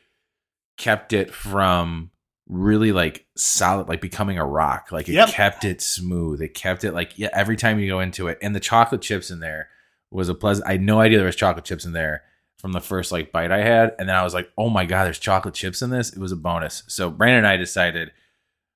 kept 0.77 1.13
it 1.13 1.33
from 1.35 2.11
really 2.47 2.93
like 2.93 3.27
solid, 3.37 3.89
like 3.89 4.01
becoming 4.01 4.39
a 4.39 4.45
rock. 4.47 4.89
Like 4.93 5.09
it 5.09 5.13
Yep. 5.15 5.29
kept 5.31 5.65
it 5.65 5.81
smooth. 5.81 6.41
It 6.43 6.55
kept 6.55 6.85
it 6.85 6.93
like 6.93 7.19
yeah. 7.19 7.31
Every 7.33 7.57
time 7.57 7.79
you 7.79 7.89
go 7.89 8.01
into 8.01 8.29
it, 8.29 8.39
and 8.43 8.55
the 8.55 8.61
chocolate 8.61 9.03
chips 9.03 9.31
in 9.31 9.41
there 9.41 9.69
was 10.11 10.29
a 10.29 10.35
pleasant. 10.35 10.67
I 10.69 10.73
had 10.73 10.83
no 10.83 11.01
idea 11.01 11.19
there 11.19 11.27
was 11.27 11.37
chocolate 11.37 11.65
chips 11.65 11.85
in 11.85 11.93
there 11.93 12.23
from 12.59 12.73
the 12.73 12.81
first 12.81 13.13
like 13.13 13.33
bite 13.33 13.51
I 13.53 13.63
had, 13.63 13.95
and 13.99 14.09
then 14.09 14.17
I 14.17 14.23
was 14.25 14.35
like, 14.35 14.51
oh 14.57 14.69
my 14.71 14.85
god, 14.85 15.05
there's 15.05 15.19
chocolate 15.19 15.55
chips 15.55 15.83
in 15.83 15.91
this. 15.91 16.13
It 16.13 16.19
was 16.19 16.33
a 16.33 16.37
bonus. 16.37 16.83
So 16.87 17.11
Brandon 17.11 17.39
and 17.39 17.47
I 17.47 17.57
decided, 17.57 18.13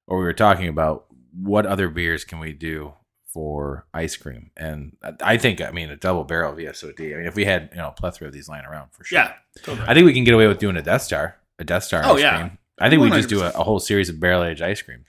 or 0.06 0.18
we 0.18 0.24
were 0.24 0.32
talking 0.32 0.68
about 0.68 1.06
what 1.34 1.66
other 1.66 1.88
beers 1.88 2.24
can 2.24 2.38
we 2.40 2.52
do 2.52 2.94
for 3.32 3.86
ice 3.92 4.16
cream, 4.16 4.50
and 4.56 4.96
I 5.22 5.36
think 5.36 5.60
I 5.60 5.70
mean 5.70 5.90
a 5.90 5.96
double 5.96 6.24
barrel 6.24 6.54
VSOD. 6.54 7.12
I 7.12 7.16
mean, 7.18 7.26
if 7.26 7.34
we 7.36 7.44
had 7.44 7.68
you 7.72 7.76
know 7.78 7.88
a 7.88 7.92
plethora 7.92 8.28
of 8.28 8.34
these 8.34 8.48
lying 8.48 8.64
around 8.64 8.90
for 8.92 9.04
sure. 9.04 9.18
Yeah. 9.18 9.34
Totally. 9.62 9.86
I 9.86 9.92
think 9.94 10.06
we 10.06 10.14
can 10.14 10.24
get 10.24 10.34
away 10.34 10.46
with 10.46 10.58
doing 10.58 10.76
a 10.76 10.82
Deth's 10.82 11.08
Tar, 11.08 11.36
a 11.58 11.64
Deth's 11.64 11.88
Tar. 11.90 12.02
Oh, 12.04 12.14
ice 12.14 12.20
yeah. 12.22 12.38
cream. 12.38 12.58
I 12.80 12.90
think 12.90 13.02
we 13.02 13.10
just 13.10 13.28
do 13.28 13.42
a, 13.42 13.48
a 13.48 13.64
whole 13.64 13.80
series 13.80 14.08
of 14.08 14.20
barrel 14.20 14.44
aged 14.44 14.62
ice 14.62 14.82
creams. 14.82 15.06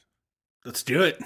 Let's 0.66 0.84
do 0.84 1.04
it. 1.04 1.20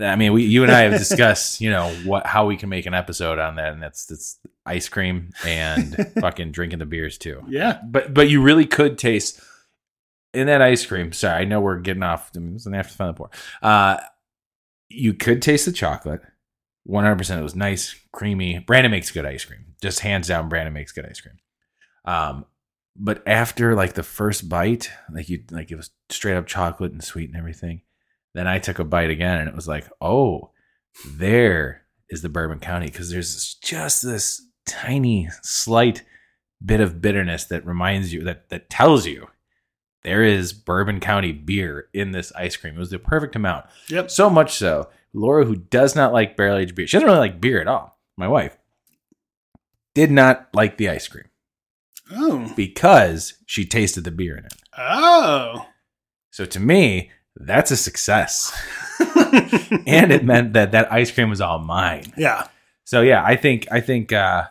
I 0.00 0.16
mean, 0.16 0.32
we, 0.32 0.44
you 0.44 0.62
and 0.62 0.72
I 0.72 0.80
have 0.82 0.92
discussed, 0.98 1.60
you 1.60 1.70
know, 1.70 1.92
what 2.04 2.26
how 2.26 2.46
we 2.46 2.56
can 2.56 2.68
make 2.68 2.86
an 2.86 2.94
episode 2.94 3.38
on 3.38 3.56
that, 3.56 3.72
and 3.72 3.82
that's 3.82 4.06
that's 4.06 4.38
ice 4.64 4.88
cream 4.88 5.30
and 5.44 5.96
fucking 6.20 6.52
drinking 6.52 6.78
the 6.78 6.86
beers 6.86 7.18
too. 7.18 7.42
Yeah. 7.48 7.80
But 7.84 8.14
but 8.14 8.28
you 8.28 8.42
really 8.42 8.66
could 8.66 8.98
taste 8.98 9.40
in 10.32 10.46
that 10.46 10.62
ice 10.62 10.84
cream. 10.86 11.12
Sorry, 11.12 11.42
I 11.42 11.44
know 11.44 11.60
we're 11.60 11.80
getting 11.80 12.02
off. 12.02 12.30
I 12.34 12.38
mean, 12.38 12.54
it's 12.54 12.66
an 12.66 12.74
after 12.74 12.94
fun 12.94 13.14
pour. 13.14 13.30
Uh, 13.60 13.98
you 14.88 15.14
could 15.14 15.42
taste 15.42 15.66
the 15.66 15.72
chocolate. 15.72 16.22
One 16.84 17.04
hundred 17.04 17.18
percent. 17.18 17.40
It 17.40 17.44
was 17.44 17.54
nice, 17.54 17.94
creamy. 18.12 18.58
Brandon 18.58 18.90
makes 18.90 19.10
good 19.10 19.26
ice 19.26 19.44
cream. 19.44 19.74
Just 19.80 20.00
hands 20.00 20.28
down, 20.28 20.48
Brandon 20.48 20.72
makes 20.72 20.92
good 20.92 21.06
ice 21.06 21.20
cream. 21.20 21.36
Um, 22.04 22.46
but 22.96 23.22
after 23.26 23.74
like 23.74 23.94
the 23.94 24.02
first 24.02 24.48
bite, 24.48 24.90
like 25.12 25.28
you 25.28 25.42
like 25.50 25.70
it 25.70 25.76
was 25.76 25.90
straight 26.10 26.36
up 26.36 26.46
chocolate 26.46 26.92
and 26.92 27.02
sweet 27.02 27.28
and 27.28 27.38
everything. 27.38 27.82
Then 28.34 28.46
I 28.46 28.58
took 28.58 28.78
a 28.78 28.84
bite 28.84 29.10
again, 29.10 29.40
and 29.40 29.48
it 29.48 29.54
was 29.54 29.68
like, 29.68 29.88
oh, 30.00 30.50
there 31.06 31.82
is 32.08 32.22
the 32.22 32.28
Bourbon 32.28 32.60
County 32.60 32.86
because 32.86 33.10
there's 33.10 33.54
just 33.54 34.02
this 34.02 34.42
tiny, 34.66 35.28
slight 35.42 36.02
bit 36.64 36.80
of 36.80 37.00
bitterness 37.00 37.44
that 37.46 37.66
reminds 37.66 38.12
you 38.12 38.22
that 38.24 38.48
that 38.50 38.70
tells 38.70 39.06
you 39.06 39.28
there 40.04 40.22
is 40.22 40.52
Bourbon 40.52 41.00
County 41.00 41.32
beer 41.32 41.88
in 41.92 42.12
this 42.12 42.32
ice 42.32 42.56
cream. 42.56 42.76
It 42.76 42.80
was 42.80 42.90
the 42.90 42.98
perfect 42.98 43.36
amount. 43.36 43.66
Yep. 43.88 44.10
So 44.10 44.28
much 44.28 44.54
so, 44.54 44.90
Laura, 45.12 45.44
who 45.44 45.56
does 45.56 45.96
not 45.96 46.12
like 46.12 46.36
barrel 46.36 46.58
aged 46.58 46.74
beer, 46.74 46.86
she 46.86 46.96
doesn't 46.96 47.08
really 47.08 47.18
like 47.18 47.40
beer 47.40 47.60
at 47.60 47.68
all. 47.68 47.98
My 48.16 48.28
wife 48.28 48.56
did 49.94 50.10
not 50.10 50.48
like 50.54 50.76
the 50.76 50.88
ice 50.88 51.08
cream 51.08 51.24
Oh. 52.14 52.52
because 52.56 53.34
she 53.46 53.64
tasted 53.64 54.04
the 54.04 54.10
beer 54.10 54.36
in 54.36 54.44
it. 54.44 54.54
Oh. 54.76 55.66
So 56.30 56.44
to 56.44 56.60
me, 56.60 57.10
that's 57.36 57.70
a 57.70 57.76
success. 57.76 58.52
and 59.00 60.12
it 60.12 60.24
meant 60.24 60.52
that 60.54 60.72
that 60.72 60.92
ice 60.92 61.10
cream 61.10 61.30
was 61.30 61.40
all 61.40 61.58
mine. 61.58 62.12
yeah. 62.16 62.48
So 62.84 63.00
yeah, 63.00 63.22
I 63.24 63.36
think 63.36 63.66
I 63.70 63.80
think 63.80 64.12
uh, 64.12 64.44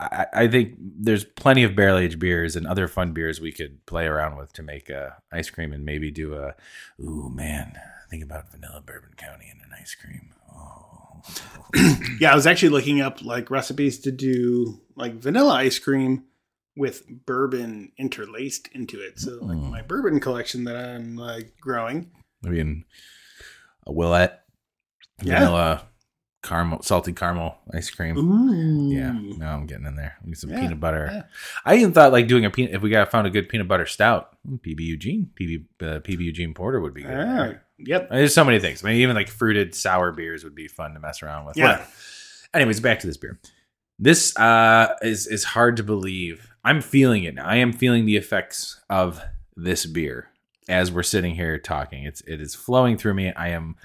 I, 0.00 0.26
I 0.32 0.48
think 0.48 0.74
there's 0.78 1.24
plenty 1.24 1.62
of 1.64 1.76
barrel 1.76 1.98
aged 1.98 2.18
beers 2.18 2.56
and 2.56 2.66
other 2.66 2.88
fun 2.88 3.12
beers 3.12 3.40
we 3.40 3.52
could 3.52 3.84
play 3.86 4.06
around 4.06 4.36
with 4.36 4.52
to 4.54 4.62
make 4.62 4.90
uh, 4.90 5.10
ice 5.30 5.50
cream 5.50 5.72
and 5.72 5.84
maybe 5.84 6.10
do 6.10 6.34
a. 6.34 6.54
Ooh 7.00 7.30
man, 7.32 7.78
think 8.10 8.24
about 8.24 8.50
vanilla 8.50 8.82
bourbon 8.84 9.10
county 9.16 9.46
and 9.50 9.60
an 9.60 9.78
ice 9.78 9.94
cream. 9.94 10.30
Oh. 10.52 11.22
Yeah, 12.20 12.32
I 12.32 12.34
was 12.36 12.46
actually 12.46 12.68
looking 12.70 13.00
up 13.00 13.22
like 13.22 13.50
recipes 13.50 13.98
to 14.00 14.12
do 14.12 14.80
like 14.96 15.14
vanilla 15.14 15.54
ice 15.54 15.78
cream 15.78 16.24
with 16.76 17.06
bourbon 17.26 17.92
interlaced 17.98 18.68
into 18.72 19.00
it. 19.00 19.18
So 19.18 19.38
like 19.42 19.56
Mm. 19.58 19.70
my 19.70 19.82
bourbon 19.82 20.20
collection 20.20 20.64
that 20.64 20.76
I'm 20.76 21.16
like 21.16 21.52
growing. 21.60 22.10
I 22.44 22.48
mean, 22.48 22.84
a 23.86 23.92
Willett 23.92 24.40
Yeah. 25.22 25.38
vanilla 25.40 25.86
caramel 26.42 26.82
salted 26.82 27.16
caramel 27.16 27.56
ice 27.72 27.88
cream. 27.90 28.18
Ooh. 28.18 28.92
Yeah, 28.92 29.12
now 29.38 29.54
I'm 29.54 29.66
getting 29.66 29.86
in 29.86 29.96
there. 29.96 30.16
Get 30.26 30.36
some 30.36 30.50
Yeah, 30.50 30.60
peanut 30.60 30.78
butter. 30.80 31.08
yeah. 31.10 31.22
I 31.64 31.76
even 31.76 31.92
thought 31.92 32.12
like 32.12 32.26
doing 32.26 32.44
a 32.44 32.50
peanut. 32.50 32.74
If 32.74 32.82
we 32.82 32.90
got 32.90 33.10
found 33.10 33.26
a 33.26 33.30
good 33.30 33.48
peanut 33.48 33.68
butter 33.68 33.86
stout, 33.86 34.36
mm, 34.46 34.60
PB 34.60 34.80
Eugene, 34.84 35.30
PB 35.40 35.64
uh, 35.80 36.00
PB 36.00 36.22
Eugene 36.24 36.52
Porter 36.54 36.80
would 36.80 36.92
be 36.92 37.02
good. 37.02 37.14
Ah, 37.16 37.52
yep. 37.78 38.10
There's 38.10 38.34
so 38.34 38.44
many 38.44 38.58
things. 38.58 38.84
I 38.84 38.88
mean, 38.88 38.96
even 38.98 39.14
like 39.16 39.28
fruited 39.28 39.74
sour 39.74 40.12
beers 40.12 40.44
would 40.44 40.54
be 40.54 40.68
fun 40.68 40.92
to 40.94 41.00
mess 41.00 41.22
around 41.22 41.46
with. 41.46 41.56
Yeah. 41.56 41.64
Whatever. 41.78 41.86
Anyways, 42.52 42.80
back 42.80 42.98
to 43.00 43.06
this 43.06 43.16
beer. 43.16 43.38
This 43.98 44.36
uh, 44.36 44.96
is 45.02 45.26
is 45.26 45.44
hard 45.44 45.76
to 45.78 45.82
believe. 45.82 46.50
I'm 46.64 46.80
feeling 46.80 47.24
it 47.24 47.34
now. 47.34 47.46
I 47.46 47.56
am 47.56 47.72
feeling 47.72 48.06
the 48.06 48.16
effects 48.16 48.80
of 48.88 49.20
this 49.54 49.86
beer 49.86 50.30
as 50.68 50.90
we're 50.90 51.02
sitting 51.02 51.34
here 51.34 51.58
talking. 51.58 52.04
It's 52.04 52.22
it 52.22 52.40
is 52.40 52.54
flowing 52.54 52.96
through 52.96 53.14
me. 53.14 53.32
I 53.32 53.48
am 53.48 53.76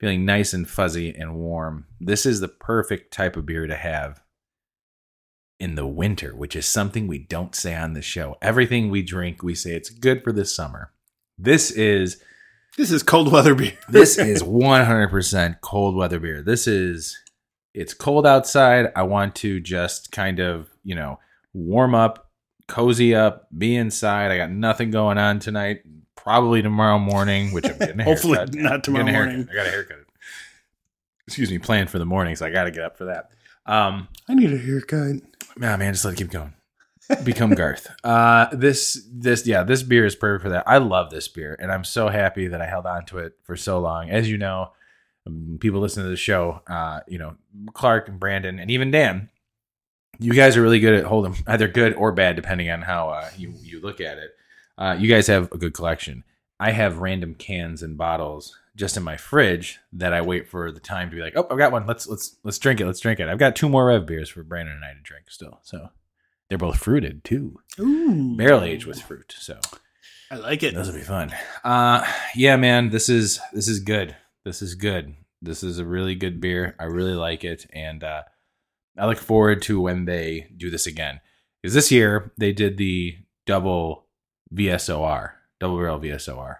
feeling 0.00 0.24
nice 0.24 0.52
and 0.52 0.68
fuzzy 0.68 1.14
and 1.14 1.36
warm. 1.36 1.86
This 2.00 2.26
is 2.26 2.40
the 2.40 2.48
perfect 2.48 3.12
type 3.12 3.36
of 3.36 3.46
beer 3.46 3.66
to 3.66 3.76
have 3.76 4.20
in 5.60 5.76
the 5.76 5.86
winter, 5.86 6.34
which 6.34 6.56
is 6.56 6.66
something 6.66 7.06
we 7.06 7.18
don't 7.18 7.54
say 7.54 7.74
on 7.74 7.94
the 7.94 8.02
show. 8.02 8.36
Everything 8.42 8.90
we 8.90 9.02
drink, 9.02 9.42
we 9.42 9.54
say 9.54 9.74
it's 9.74 9.90
good 9.90 10.24
for 10.24 10.32
the 10.32 10.44
summer. 10.44 10.92
This 11.38 11.70
is 11.70 12.20
This 12.76 12.90
is 12.90 13.04
cold 13.04 13.30
weather 13.30 13.54
beer. 13.54 13.78
this 13.88 14.18
is 14.18 14.42
100% 14.42 15.60
cold 15.60 15.94
weather 15.94 16.18
beer. 16.18 16.42
This 16.42 16.66
is 16.66 17.18
it's 17.72 17.94
cold 17.94 18.26
outside. 18.26 18.92
I 18.96 19.02
want 19.04 19.34
to 19.36 19.60
just 19.60 20.12
kind 20.12 20.40
of, 20.40 20.70
you 20.84 20.94
know, 20.94 21.18
warm 21.52 21.94
up, 21.94 22.23
cozy 22.68 23.14
up, 23.14 23.48
be 23.56 23.76
inside. 23.76 24.30
I 24.30 24.36
got 24.36 24.50
nothing 24.50 24.90
going 24.90 25.18
on 25.18 25.38
tonight. 25.38 25.82
Probably 26.16 26.62
tomorrow 26.62 26.98
morning, 26.98 27.52
which 27.52 27.66
I'm 27.66 27.76
getting 27.78 28.00
a 28.00 28.04
Hopefully 28.04 28.38
haircut. 28.38 28.54
not 28.54 28.84
tomorrow 28.84 29.04
getting 29.04 29.14
a 29.14 29.18
haircut. 29.18 29.34
morning. 29.36 29.48
I 29.50 29.54
got 29.54 29.66
a 29.66 29.70
haircut. 29.70 29.98
Excuse 31.26 31.50
me, 31.50 31.58
planned 31.58 31.90
for 31.90 31.98
the 31.98 32.04
morning, 32.06 32.34
so 32.36 32.46
I 32.46 32.50
got 32.50 32.64
to 32.64 32.70
get 32.70 32.82
up 32.82 32.96
for 32.96 33.06
that. 33.06 33.30
Um, 33.66 34.08
I 34.28 34.34
need 34.34 34.52
a 34.52 34.58
haircut. 34.58 35.16
Nah, 35.56 35.76
man, 35.76 35.92
just 35.94 36.04
let 36.04 36.14
it 36.14 36.16
keep 36.18 36.30
going. 36.30 36.52
Become 37.24 37.50
Garth. 37.54 37.88
Uh, 38.02 38.46
this, 38.54 39.06
this, 39.12 39.46
yeah, 39.46 39.62
this 39.62 39.82
beer 39.82 40.04
is 40.06 40.14
perfect 40.14 40.42
for 40.42 40.48
that. 40.50 40.64
I 40.66 40.78
love 40.78 41.10
this 41.10 41.28
beer, 41.28 41.56
and 41.60 41.70
I'm 41.70 41.84
so 41.84 42.08
happy 42.08 42.48
that 42.48 42.60
I 42.62 42.66
held 42.66 42.86
on 42.86 43.04
to 43.06 43.18
it 43.18 43.34
for 43.42 43.56
so 43.56 43.78
long. 43.78 44.10
As 44.10 44.30
you 44.30 44.38
know, 44.38 44.72
um, 45.26 45.58
people 45.60 45.80
listen 45.80 46.02
to 46.02 46.08
the 46.10 46.16
show. 46.16 46.60
Uh, 46.66 47.00
you 47.06 47.18
know, 47.18 47.36
Clark 47.74 48.08
and 48.08 48.18
Brandon, 48.20 48.58
and 48.58 48.70
even 48.70 48.90
Dan. 48.90 49.28
You 50.18 50.32
guys 50.32 50.56
are 50.56 50.62
really 50.62 50.80
good 50.80 50.94
at 50.94 51.04
holding 51.04 51.36
either 51.46 51.68
good 51.68 51.94
or 51.94 52.12
bad, 52.12 52.36
depending 52.36 52.70
on 52.70 52.82
how 52.82 53.10
uh, 53.10 53.30
you 53.36 53.54
you 53.62 53.80
look 53.80 54.00
at 54.00 54.18
it. 54.18 54.30
Uh, 54.76 54.96
you 54.98 55.08
guys 55.08 55.26
have 55.28 55.52
a 55.52 55.58
good 55.58 55.74
collection. 55.74 56.24
I 56.58 56.70
have 56.72 56.98
random 56.98 57.34
cans 57.34 57.82
and 57.82 57.96
bottles 57.96 58.56
just 58.76 58.96
in 58.96 59.02
my 59.02 59.16
fridge 59.16 59.78
that 59.92 60.12
I 60.12 60.20
wait 60.22 60.48
for 60.48 60.72
the 60.72 60.80
time 60.80 61.10
to 61.10 61.16
be 61.16 61.22
like, 61.22 61.36
oh, 61.36 61.46
I've 61.50 61.58
got 61.58 61.72
one. 61.72 61.86
Let's 61.86 62.06
let's 62.06 62.36
let's 62.42 62.58
drink 62.58 62.80
it. 62.80 62.86
Let's 62.86 63.00
drink 63.00 63.20
it. 63.20 63.28
I've 63.28 63.38
got 63.38 63.56
two 63.56 63.68
more 63.68 63.86
Rev 63.86 64.06
beers 64.06 64.28
for 64.28 64.42
Brandon 64.42 64.74
and 64.74 64.84
I 64.84 64.94
to 64.94 65.00
drink 65.00 65.30
still. 65.30 65.60
So 65.62 65.90
they're 66.48 66.58
both 66.58 66.78
fruited 66.78 67.24
too, 67.24 67.60
Ooh. 67.78 68.36
barrel 68.36 68.62
aged 68.62 68.86
with 68.86 69.00
fruit. 69.00 69.34
So 69.38 69.58
I 70.30 70.36
like 70.36 70.62
it. 70.62 70.74
those 70.74 70.88
will 70.88 70.94
be 70.94 71.02
fun. 71.02 71.34
Uh, 71.62 72.04
yeah, 72.34 72.56
man, 72.56 72.90
this 72.90 73.08
is 73.08 73.40
this 73.52 73.68
is 73.68 73.80
good. 73.80 74.16
This 74.44 74.62
is 74.62 74.74
good. 74.74 75.14
This 75.40 75.62
is 75.62 75.78
a 75.78 75.84
really 75.84 76.14
good 76.14 76.40
beer. 76.40 76.74
I 76.78 76.84
really 76.84 77.14
like 77.14 77.44
it, 77.44 77.66
and 77.72 78.02
uh, 78.02 78.22
I 78.96 79.06
look 79.06 79.18
forward 79.18 79.62
to 79.62 79.80
when 79.80 80.04
they 80.04 80.50
do 80.56 80.70
this 80.70 80.86
again. 80.86 81.20
Because 81.62 81.74
this 81.74 81.90
year 81.90 82.32
they 82.36 82.52
did 82.52 82.76
the 82.76 83.16
double 83.46 84.06
VSOR, 84.54 85.32
double 85.58 85.78
barrel 85.78 85.98
VSOR, 85.98 86.56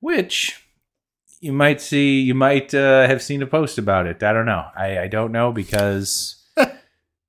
which 0.00 0.64
you 1.40 1.52
might 1.52 1.80
see, 1.80 2.20
you 2.20 2.34
might 2.34 2.72
uh, 2.72 3.06
have 3.06 3.22
seen 3.22 3.42
a 3.42 3.46
post 3.46 3.78
about 3.78 4.06
it. 4.06 4.22
I 4.22 4.32
don't 4.32 4.46
know. 4.46 4.66
I, 4.74 5.00
I 5.00 5.08
don't 5.08 5.32
know 5.32 5.52
because 5.52 6.42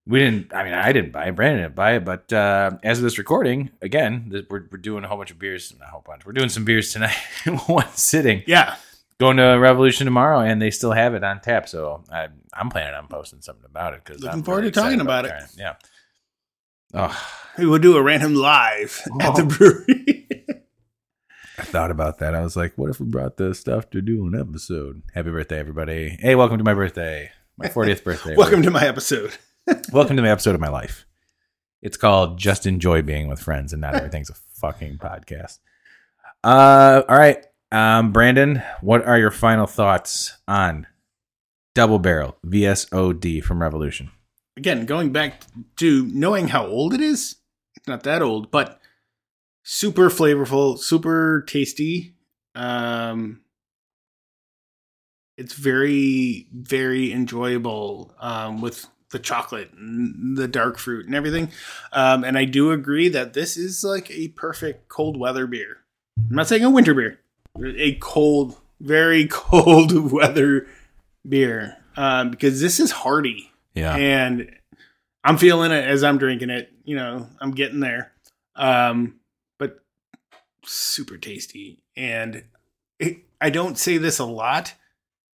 we 0.08 0.20
didn't. 0.20 0.54
I 0.54 0.64
mean, 0.64 0.74
I 0.74 0.94
didn't 0.94 1.12
buy 1.12 1.26
it. 1.26 1.36
Brandon 1.36 1.64
didn't 1.64 1.76
buy 1.76 1.96
it. 1.96 2.06
But 2.06 2.32
uh, 2.32 2.78
as 2.84 3.00
of 3.00 3.04
this 3.04 3.18
recording, 3.18 3.72
again, 3.82 4.46
we're, 4.50 4.68
we're 4.72 4.78
doing 4.78 5.04
a 5.04 5.08
whole 5.08 5.18
bunch 5.18 5.32
of 5.32 5.40
beers. 5.40 5.74
Not 5.78 5.90
a 5.90 5.92
whole 5.92 6.04
bunch. 6.06 6.26
We're 6.26 6.34
doing 6.34 6.50
some 6.50 6.64
beers 6.64 6.94
tonight 6.94 7.18
in 7.46 7.58
one 7.58 7.90
sitting. 7.96 8.44
Yeah. 8.48 8.76
Going 9.20 9.38
to 9.38 9.54
Revolution 9.54 10.04
tomorrow, 10.06 10.40
and 10.40 10.62
they 10.62 10.72
still 10.72 10.92
have 10.92 11.14
it 11.14 11.24
on 11.24 11.40
tap. 11.40 11.70
So 11.70 12.04
I, 12.12 12.28
I'm 12.54 12.70
planning 12.70 12.96
on 12.96 13.08
posting 13.08 13.42
something 13.42 13.64
about 13.66 13.94
it 13.94 14.02
because 14.04 14.22
Looking 14.22 14.44
forward 14.44 14.64
to 14.64 14.72
talking 14.72 15.00
about 15.00 15.24
it. 15.24 15.32
Yeah. 15.58 15.76
Oh, 16.94 17.18
We 17.58 17.66
will 17.66 17.80
do 17.80 17.96
a 17.96 18.04
random 18.04 18.36
live 18.36 19.02
at 19.22 19.36
the 19.36 19.44
Oh. 19.44 19.46
brewery. 19.46 20.28
I 21.58 21.62
thought 21.64 21.92
about 21.92 22.20
that. 22.20 22.36
I 22.36 22.42
was 22.42 22.58
like, 22.58 22.74
what 22.78 22.90
if 22.90 23.00
we 23.00 23.06
brought 23.06 23.38
this 23.38 23.58
stuff 23.58 23.90
to 23.92 24.02
do 24.02 24.28
an 24.28 24.38
episode? 24.38 25.02
Happy 25.14 25.32
birthday, 25.32 25.60
everybody. 25.60 26.18
Hey, 26.20 26.36
welcome 26.36 26.58
to 26.58 26.66
my 26.66 26.74
birthday. 26.74 27.32
My 27.58 27.68
40th 27.68 28.04
birthday. 28.04 28.36
Welcome 28.36 28.64
to 28.64 28.72
my 28.72 28.86
episode. 28.86 29.38
welcome 29.94 30.18
to 30.18 30.22
my 30.24 30.30
episode 30.30 30.56
of 30.56 30.62
my 30.62 30.68
life. 30.68 31.06
It's 31.82 31.96
called 31.96 32.38
Just 32.38 32.66
Enjoy 32.66 33.02
Being 33.02 33.30
with 33.30 33.40
Friends 33.40 33.72
and 33.72 33.80
Not 33.82 33.96
Everything's 33.96 34.30
a 34.30 34.36
Fucking 34.60 34.98
Podcast. 34.98 35.60
Uh, 36.44 37.04
all 37.08 37.18
right. 37.18 37.38
Um, 37.76 38.14
Brandon, 38.14 38.64
what 38.80 39.06
are 39.06 39.20
your 39.20 39.32
final 39.32 39.68
thoughts 39.68 40.38
on 40.48 40.88
Double 41.76 42.00
Barrel 42.00 42.38
VSOD 42.48 43.44
from 43.44 43.62
Revolution. 43.62 44.10
Again, 44.58 44.86
going 44.86 45.12
back 45.12 45.42
to 45.76 46.06
knowing 46.08 46.48
how 46.48 46.66
old 46.66 46.94
it 46.94 47.02
is, 47.02 47.36
it's 47.76 47.88
not 47.88 48.04
that 48.04 48.22
old, 48.22 48.50
but 48.50 48.80
super 49.64 50.10
flavorful, 50.10 50.80
super 50.80 51.44
tasty. 51.46 52.16
Um, 52.56 53.42
it's 55.38 55.54
very, 55.54 56.48
very 56.54 57.12
enjoyable 57.12 58.16
um, 58.22 58.62
with 58.62 58.88
the 59.12 59.20
chocolate 59.20 59.74
and 59.74 60.38
the 60.38 60.48
dark 60.48 60.78
fruit 60.78 61.06
and 61.06 61.14
everything. 61.14 61.52
Um, 61.92 62.24
and 62.24 62.38
I 62.38 62.46
do 62.46 62.72
agree 62.72 63.10
that 63.10 63.34
this 63.34 63.58
is 63.58 63.84
like 63.84 64.10
a 64.12 64.30
perfect 64.30 64.88
cold 64.88 65.20
weather 65.20 65.46
beer. 65.46 65.80
I'm 66.30 66.38
not 66.38 66.48
saying 66.48 66.64
a 66.64 66.70
winter 66.70 66.94
beer, 66.94 67.20
a 67.64 67.96
cold, 68.02 68.56
very 68.80 69.28
cold 69.32 70.12
weather 70.12 70.68
beer 71.28 71.78
um, 71.98 72.30
because 72.32 72.62
this 72.62 72.80
is 72.80 72.92
hearty 72.92 73.52
Yeah. 73.74 73.96
and 73.96 74.52
I'm 75.24 75.38
feeling 75.38 75.72
it 75.72 75.84
as 75.84 76.04
I'm 76.04 76.18
drinking 76.18 76.50
it. 76.52 76.72
You 76.84 76.96
know, 76.96 77.28
I'm 77.42 77.52
getting 77.52 77.80
there. 77.80 78.12
Um, 78.56 79.16
but 79.58 79.80
super 80.66 81.18
tasty, 81.18 81.82
and 81.98 82.44
it, 83.00 83.18
I 83.42 83.50
don't 83.50 83.78
say 83.78 83.98
this 83.98 84.20
a 84.20 84.26
lot, 84.26 84.74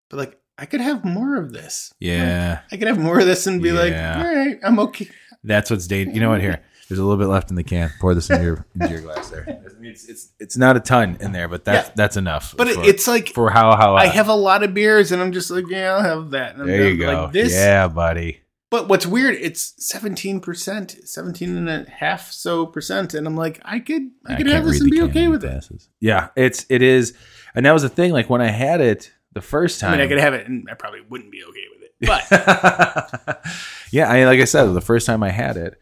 but 0.09 0.17
like 0.17 0.39
I 0.57 0.65
could 0.65 0.79
have 0.81 1.03
more 1.03 1.35
of 1.37 1.51
this. 1.53 1.93
yeah. 1.99 2.61
I 2.71 2.77
could 2.77 2.87
have 2.87 2.99
more 2.99 3.19
of 3.19 3.25
this 3.25 3.47
and 3.47 3.61
be 3.61 3.71
like, 3.71 3.93
all 3.93 4.23
right, 4.23 4.59
I'm 4.63 4.79
okay. 4.79 5.09
That's 5.43 5.69
what's 5.71 5.87
dating. 5.87 6.13
You 6.15 6.21
know 6.21 6.29
what? 6.29 6.39
Here, 6.41 6.61
there's 6.91 6.99
a 6.99 7.05
little 7.05 7.17
bit 7.17 7.29
left 7.31 7.49
in 7.49 7.55
the 7.55 7.63
can. 7.63 7.89
Pour 8.01 8.13
this 8.13 8.29
into 8.29 8.43
your 8.43 8.65
into 8.75 8.89
your 8.89 8.99
glass 8.99 9.29
there. 9.29 9.63
It's, 9.81 10.09
it's 10.09 10.33
it's 10.41 10.57
not 10.57 10.75
a 10.75 10.81
ton 10.81 11.15
in 11.21 11.31
there, 11.31 11.47
but 11.47 11.63
that's 11.63 11.87
Yeah. 11.87 11.93
that's 11.95 12.17
enough. 12.17 12.53
But 12.57 12.67
for, 12.67 12.83
it's 12.83 13.07
like 13.07 13.29
for 13.29 13.49
how 13.49 13.77
how 13.77 13.95
I 13.95 14.07
have 14.07 14.27
a 14.27 14.35
lot 14.35 14.61
of 14.61 14.73
beers, 14.73 15.13
and 15.13 15.21
I'm 15.21 15.31
just 15.31 15.49
like, 15.49 15.69
yeah, 15.69 15.93
I'll 15.93 16.03
have 16.03 16.31
that. 16.31 16.53
And 16.53 16.63
I'm 16.63 16.67
There 16.67 16.89
you 16.89 16.97
go. 16.97 17.13
Like 17.13 17.31
this, 17.31 17.53
yeah, 17.53 17.87
buddy. 17.87 18.41
But 18.69 18.89
what's 18.89 19.05
weird, 19.05 19.35
it's 19.35 19.73
17%, 19.93 21.07
17 21.07 21.57
and 21.57 21.69
a 21.69 21.89
half 21.89 22.31
so 22.31 22.65
percent. 22.65 23.13
And 23.13 23.27
I'm 23.27 23.35
like, 23.35 23.59
I 23.65 23.79
could, 23.79 24.11
I, 24.25 24.35
could 24.35 24.47
have 24.47 24.65
this 24.65 24.79
and 24.79 24.89
be 24.89 25.01
okay 25.03 25.27
with 25.29 25.45
it. 25.45 25.63
Yeah, 26.01 26.29
it's 26.35 26.65
it 26.67 26.81
is, 26.81 27.13
and 27.55 27.65
that 27.65 27.71
was 27.71 27.83
the 27.83 27.89
thing. 27.89 28.11
Like 28.11 28.29
when 28.29 28.41
I 28.41 28.49
had 28.49 28.81
it 28.81 29.11
the 29.31 29.41
first 29.41 29.79
time. 29.79 29.93
I 29.93 29.97
mean, 29.97 30.05
I 30.05 30.07
could 30.09 30.19
have 30.19 30.33
it 30.33 30.47
and 30.47 30.67
I 30.69 30.73
probably 30.73 31.01
wouldn't 31.09 31.31
be 31.31 31.41
okay 31.43 31.65
with 31.73 31.83
it. 31.83 31.95
But 32.01 33.41
yeah, 33.91 34.09
I 34.09 34.25
like 34.25 34.41
I 34.41 34.45
said, 34.45 34.65
the 34.65 34.81
first 34.81 35.05
time 35.05 35.23
I 35.23 35.29
had 35.29 35.55
it, 35.55 35.80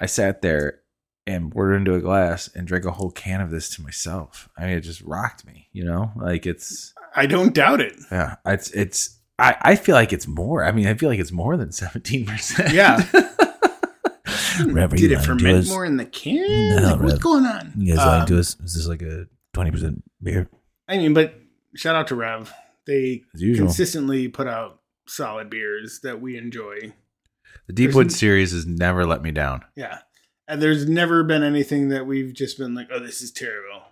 I 0.00 0.06
sat 0.06 0.42
there 0.42 0.80
and 1.26 1.50
poured 1.50 1.72
it 1.72 1.76
into 1.76 1.94
a 1.94 2.00
glass 2.00 2.48
and 2.54 2.66
drank 2.66 2.84
a 2.84 2.90
whole 2.92 3.10
can 3.10 3.40
of 3.40 3.50
this 3.50 3.68
to 3.76 3.82
myself. 3.82 4.48
I 4.56 4.66
mean, 4.66 4.76
it 4.76 4.82
just 4.82 5.00
rocked 5.02 5.44
me. 5.46 5.68
You 5.72 5.84
know, 5.84 6.12
like 6.16 6.46
it's 6.46 6.94
I 7.14 7.26
don't 7.26 7.54
doubt 7.54 7.80
it. 7.80 7.94
yeah, 8.12 8.36
it's 8.46 8.70
it's. 8.72 9.18
I, 9.38 9.56
I 9.60 9.76
feel 9.76 9.94
like 9.94 10.12
it's 10.14 10.26
more. 10.26 10.64
I 10.64 10.72
mean, 10.72 10.86
I 10.86 10.94
feel 10.94 11.08
like 11.10 11.18
it's 11.20 11.32
more 11.32 11.56
than 11.56 11.72
seventeen 11.72 12.26
percent. 12.26 12.72
Yeah. 12.72 13.04
Did 14.58 15.12
it 15.12 15.18
ferment 15.20 15.68
more 15.68 15.84
in 15.84 15.98
the 15.98 16.06
can? 16.06 16.76
No, 16.76 16.92
Like, 16.94 17.00
what's 17.02 17.18
going 17.18 17.44
on? 17.44 17.72
You 17.76 17.94
guys 17.94 18.02
Um, 18.02 18.08
lying 18.08 18.26
to 18.28 18.38
us? 18.38 18.56
Is 18.64 18.74
this 18.74 18.86
like 18.86 19.02
a 19.02 19.26
twenty 19.52 19.70
percent 19.70 20.02
beer 20.22 20.48
I 20.88 20.96
mean, 20.98 21.12
but 21.14 21.34
shout 21.74 21.94
out 21.94 22.06
to 22.08 22.14
Rev. 22.14 22.52
They 22.86 23.24
consistently 23.36 24.28
put 24.28 24.46
out 24.46 24.80
solid 25.06 25.50
beers 25.50 26.00
that 26.04 26.20
we 26.20 26.38
enjoy. 26.38 26.94
The 27.66 27.72
Deepwood 27.72 28.12
series 28.12 28.52
has 28.52 28.66
never 28.66 29.06
let 29.06 29.22
me 29.22 29.30
down. 29.30 29.64
Yeah. 29.74 29.98
And 30.48 30.62
there's 30.62 30.88
never 30.88 31.24
been 31.24 31.42
anything 31.42 31.88
that 31.88 32.06
we've 32.06 32.32
just 32.32 32.58
been 32.58 32.74
like, 32.74 32.88
oh, 32.92 33.00
this 33.00 33.20
is 33.22 33.32
terrible. 33.32 33.82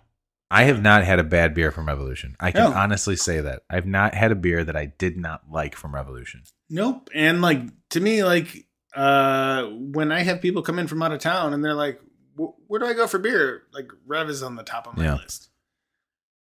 I 0.51 0.63
have 0.65 0.81
not 0.81 1.03
had 1.03 1.19
a 1.19 1.23
bad 1.23 1.53
beer 1.53 1.71
from 1.71 1.87
Revolution. 1.87 2.35
I 2.39 2.51
can 2.51 2.69
No. 2.71 2.77
honestly 2.77 3.15
say 3.15 3.41
that. 3.41 3.63
I've 3.69 3.87
not 3.87 4.13
had 4.13 4.31
a 4.31 4.35
beer 4.35 4.63
that 4.63 4.75
I 4.75 4.85
did 4.85 5.17
not 5.17 5.41
like 5.51 5.75
from 5.75 5.93
Revolution. 5.93 6.43
Nope. 6.69 7.09
And 7.13 7.41
like 7.41 7.61
to 7.89 7.99
me, 7.99 8.23
like 8.23 8.67
uh 8.95 9.63
when 9.65 10.11
I 10.11 10.21
have 10.21 10.41
people 10.41 10.61
come 10.61 10.79
in 10.79 10.87
from 10.87 11.01
out 11.01 11.11
of 11.11 11.19
town 11.19 11.53
and 11.53 11.63
they're 11.65 11.73
like, 11.73 11.99
"Wh- 12.39 12.53
"Where 12.69 12.79
do 12.79 12.85
I 12.85 12.93
go 12.93 13.07
for 13.07 13.17
beer?" 13.19 13.63
Like 13.73 13.89
Rev 14.05 14.29
is 14.29 14.41
on 14.43 14.55
the 14.55 14.63
top 14.63 14.87
of 14.87 14.95
my 14.95 15.03
Yeah. 15.05 15.15
list. 15.15 15.49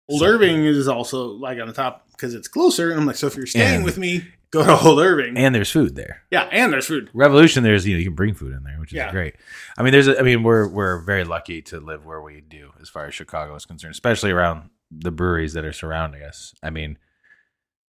Old 0.09 0.19
So- 0.21 0.27
Irving 0.27 0.65
is 0.65 0.87
also 0.87 1.25
like 1.27 1.59
on 1.59 1.67
the 1.67 1.73
top 1.73 2.07
because 2.11 2.33
it's 2.33 2.47
closer. 2.47 2.91
And 2.91 2.99
I'm 2.99 3.05
like, 3.05 3.15
so 3.15 3.27
if 3.27 3.35
you're 3.35 3.45
staying 3.47 3.77
And- 3.77 3.85
with 3.85 3.97
me, 3.97 4.25
go 4.51 4.63
to 4.65 4.77
Old 4.87 4.99
Irving. 4.99 5.37
And 5.37 5.53
there's 5.55 5.71
food 5.71 5.95
there. 5.95 6.21
yeah, 6.31 6.43
and 6.51 6.71
there's 6.71 6.85
food. 6.87 7.09
Revolution, 7.13 7.63
there's 7.63 7.85
you 7.87 7.95
know 7.95 7.99
you 7.99 8.05
can 8.05 8.15
bring 8.15 8.33
food 8.33 8.53
in 8.53 8.63
there, 8.63 8.79
which 8.79 8.91
is 8.91 8.97
Yeah. 8.97 9.11
great. 9.11 9.35
I 9.77 9.83
mean, 9.83 9.91
there's 9.91 10.07
a, 10.07 10.19
I 10.19 10.21
mean 10.23 10.43
we're 10.43 10.67
we're 10.67 10.99
very 10.99 11.23
lucky 11.23 11.61
to 11.63 11.79
live 11.79 12.05
where 12.05 12.21
we 12.21 12.41
do 12.41 12.71
as 12.81 12.89
far 12.89 13.05
as 13.07 13.13
Chicago 13.15 13.55
is 13.55 13.65
concerned, 13.65 13.93
especially 13.93 14.31
around 14.31 14.69
the 14.91 15.11
breweries 15.11 15.53
that 15.53 15.65
are 15.65 15.73
surrounding 15.73 16.21
us. 16.23 16.53
I 16.61 16.69
mean, 16.69 16.97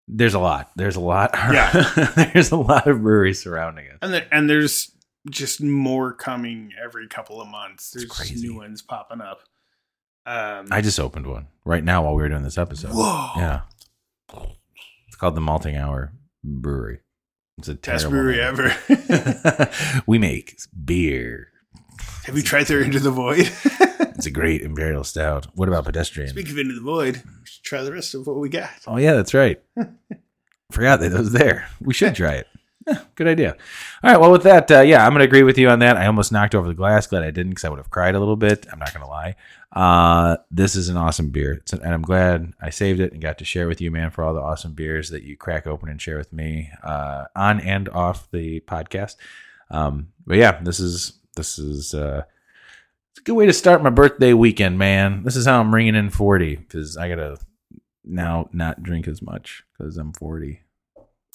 there's 0.07 0.33
a 0.33 0.39
lot. 0.39 0.71
There's 0.75 0.95
a 0.95 1.01
lot. 1.01 1.31
Yeah. 1.51 2.29
there's 2.33 2.51
a 2.51 2.57
lot 2.57 2.87
of 2.87 3.01
breweries 3.01 3.41
surrounding 3.43 3.87
us. 3.89 3.97
And 4.01 4.13
there, 4.13 4.27
and 4.31 4.49
there's 4.49 4.91
just 5.29 5.61
more 5.61 6.13
coming 6.13 6.71
every 6.83 7.07
couple 7.07 7.41
of 7.41 7.47
months. 7.47 7.91
There's 7.91 8.05
crazy. 8.05 8.47
new 8.47 8.55
ones 8.55 8.81
popping 8.81 9.21
up. 9.21 9.39
Um, 10.25 10.67
I 10.71 10.81
just 10.81 10.99
opened 10.99 11.27
one 11.27 11.47
right 11.65 11.83
now 11.83 12.03
while 12.03 12.15
we 12.15 12.23
were 12.23 12.29
doing 12.29 12.43
this 12.43 12.57
episode. 12.57 12.91
Whoa. 12.91 13.29
Yeah. 13.37 13.61
It's 15.07 15.15
called 15.15 15.35
the 15.35 15.41
Malting 15.41 15.77
Hour 15.77 16.11
Brewery. 16.43 16.99
It's 17.57 17.67
a 17.69 17.75
best 17.75 17.83
terrible 17.83 18.09
brewery 18.09 18.37
name. 18.37 18.45
ever. 18.89 19.71
we 20.07 20.17
make 20.17 20.57
beer. 20.83 21.49
have 22.25 22.35
you 22.35 22.43
tried 22.43 22.65
their 22.67 22.81
Into 22.81 22.99
the 22.99 23.11
Void? 23.11 23.51
It's 24.17 24.25
a 24.27 24.31
great 24.31 24.61
imperial 24.61 25.03
stout. 25.03 25.47
What 25.55 25.67
about 25.67 25.83
pedestrian? 25.83 26.29
Speaking 26.29 26.53
of 26.53 26.57
Into 26.59 26.75
the 26.75 26.81
Void, 26.81 27.15
we 27.25 27.45
should 27.45 27.63
try 27.65 27.81
the 27.83 27.91
rest 27.91 28.15
of 28.15 28.25
what 28.25 28.37
we 28.37 28.47
got. 28.47 28.69
oh 28.87 28.95
yeah, 28.95 29.11
that's 29.13 29.33
right. 29.33 29.61
Forgot 30.71 31.01
that 31.01 31.11
it 31.11 31.17
was 31.17 31.33
there. 31.33 31.67
We 31.81 31.93
should 31.93 32.15
try 32.15 32.35
it. 32.35 32.47
Yeah, 32.87 33.01
good 33.15 33.27
idea. 33.27 33.57
All 34.03 34.11
right. 34.11 34.19
Well, 34.19 34.31
with 34.31 34.43
that, 34.43 34.71
uh, 34.71 34.81
yeah, 34.81 35.05
I'm 35.05 35.11
going 35.11 35.19
to 35.19 35.25
agree 35.25 35.43
with 35.43 35.57
you 35.57 35.69
on 35.69 35.79
that. 35.79 35.97
I 35.97 36.05
almost 36.05 36.31
knocked 36.31 36.55
over 36.55 36.67
the 36.67 36.73
glass. 36.73 37.07
Glad 37.07 37.23
I 37.23 37.31
didn't 37.31 37.51
because 37.51 37.65
I 37.65 37.69
would 37.69 37.79
have 37.79 37.89
cried 37.89 38.15
a 38.15 38.19
little 38.19 38.37
bit. 38.37 38.65
I'm 38.71 38.79
not 38.79 38.93
going 38.93 39.03
to 39.05 39.09
lie. 39.11 39.35
Uh, 39.75 40.37
this 40.49 40.75
is 40.75 40.87
an 40.87 40.95
awesome 40.95 41.29
beer. 41.31 41.53
It's 41.53 41.73
and 41.73 41.93
I'm 41.93 42.01
glad 42.01 42.53
I 42.61 42.69
saved 42.69 43.01
it 43.01 43.11
and 43.11 43.21
got 43.21 43.37
to 43.39 43.45
share 43.45 43.67
with 43.67 43.81
you, 43.81 43.91
man, 43.91 44.09
for 44.09 44.23
all 44.23 44.33
the 44.33 44.41
awesome 44.41 44.73
beers 44.73 45.09
that 45.09 45.23
you 45.23 45.35
crack 45.35 45.67
open 45.67 45.89
and 45.89 46.01
share 46.01 46.17
with 46.17 46.31
me 46.31 46.69
uh, 46.81 47.25
on 47.35 47.59
and 47.59 47.89
off 47.89 48.31
the 48.31 48.61
podcast. 48.61 49.15
Um, 49.69 50.13
but 50.25 50.37
yeah, 50.37 50.61
this 50.61 50.79
is 50.79 51.19
this 51.35 51.59
is 51.59 51.93
uh, 51.93 52.23
it's 53.11 53.19
a 53.19 53.23
good 53.23 53.33
way 53.33 53.45
to 53.47 53.53
start 53.53 53.83
my 53.83 53.89
birthday 53.89 54.31
weekend, 54.31 54.77
man. 54.77 55.23
This 55.23 55.35
is 55.35 55.45
how 55.45 55.59
I'm 55.59 55.75
ringing 55.75 55.95
in 55.95 56.09
40 56.09 56.55
because 56.55 56.95
I 56.95 57.09
gotta 57.09 57.37
now 58.05 58.49
not 58.53 58.81
drink 58.81 59.09
as 59.09 59.21
much 59.21 59.63
because 59.77 59.97
I'm 59.97 60.13
40. 60.13 60.61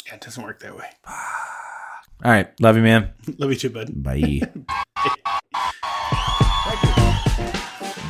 Yeah, 0.06 0.14
it 0.14 0.20
doesn't 0.22 0.42
work 0.42 0.60
that 0.60 0.76
way. 0.76 0.86
All 2.22 2.30
right, 2.30 2.48
love 2.60 2.76
you, 2.76 2.82
man. 2.82 3.14
Love 3.38 3.50
you 3.50 3.56
too, 3.56 3.70
bud. 3.70 3.90
Bye. 3.94 4.42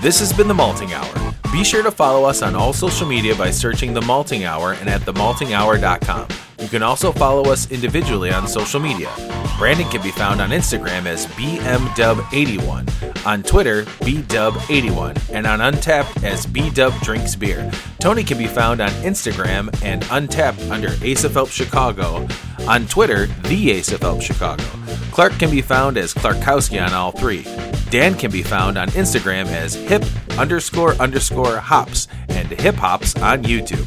This 0.01 0.19
has 0.21 0.33
been 0.33 0.49
The 0.49 0.55
Malting 0.55 0.95
Hour. 0.95 1.35
Be 1.53 1.63
sure 1.63 1.83
to 1.83 1.91
follow 1.91 2.25
us 2.27 2.41
on 2.41 2.55
all 2.55 2.73
social 2.73 3.07
media 3.07 3.35
by 3.35 3.51
searching 3.51 3.93
The 3.93 4.01
Malting 4.01 4.45
Hour 4.45 4.73
and 4.73 4.89
at 4.89 5.03
themaltinghour.com. 5.03 6.27
You 6.61 6.69
can 6.69 6.83
also 6.83 7.11
follow 7.11 7.51
us 7.51 7.71
individually 7.71 8.31
on 8.31 8.47
social 8.47 8.81
media. 8.81 9.11
Brandon 9.59 9.89
can 9.89 10.03
be 10.03 10.11
found 10.11 10.43
on 10.43 10.51
Instagram 10.51 11.07
as 11.07 11.27
BMDub81, 11.29 13.27
on 13.27 13.43
Twitter, 13.43 13.85
BDub81, 13.85 15.31
and 15.33 15.47
on 15.47 15.61
Untappd 15.61 16.23
as 16.23 16.47
BDub 16.47 17.01
Drinks 17.03 17.35
Beer. 17.35 17.71
Tony 17.99 18.23
can 18.23 18.37
be 18.37 18.47
found 18.47 18.81
on 18.81 18.91
Instagram 19.03 19.75
and 19.83 20.03
Untappd 20.05 20.71
under 20.71 20.91
Ace 21.03 21.25
of 21.25 21.33
Help 21.33 21.49
Chicago, 21.49 22.29
on 22.69 22.87
Twitter, 22.87 23.27
The 23.45 23.71
Ace 23.71 23.93
of 23.93 24.01
Help 24.01 24.21
Chicago. 24.21 24.65
Clark 25.13 25.33
can 25.39 25.51
be 25.51 25.63
found 25.63 25.97
as 25.97 26.13
Clarkowski 26.13 26.85
on 26.85 26.93
all 26.93 27.11
three. 27.11 27.43
Dan 27.91 28.15
can 28.15 28.31
be 28.31 28.43
found 28.43 28.79
on 28.79 28.89
Instagram 28.91 29.47
as 29.47 29.75
hip 29.75 30.05
underscore 30.39 30.95
underscore 30.95 31.57
hops 31.59 32.07
and 32.29 32.49
hip 32.49 32.77
hops 32.77 33.17
on 33.17 33.43
YouTube. 33.43 33.87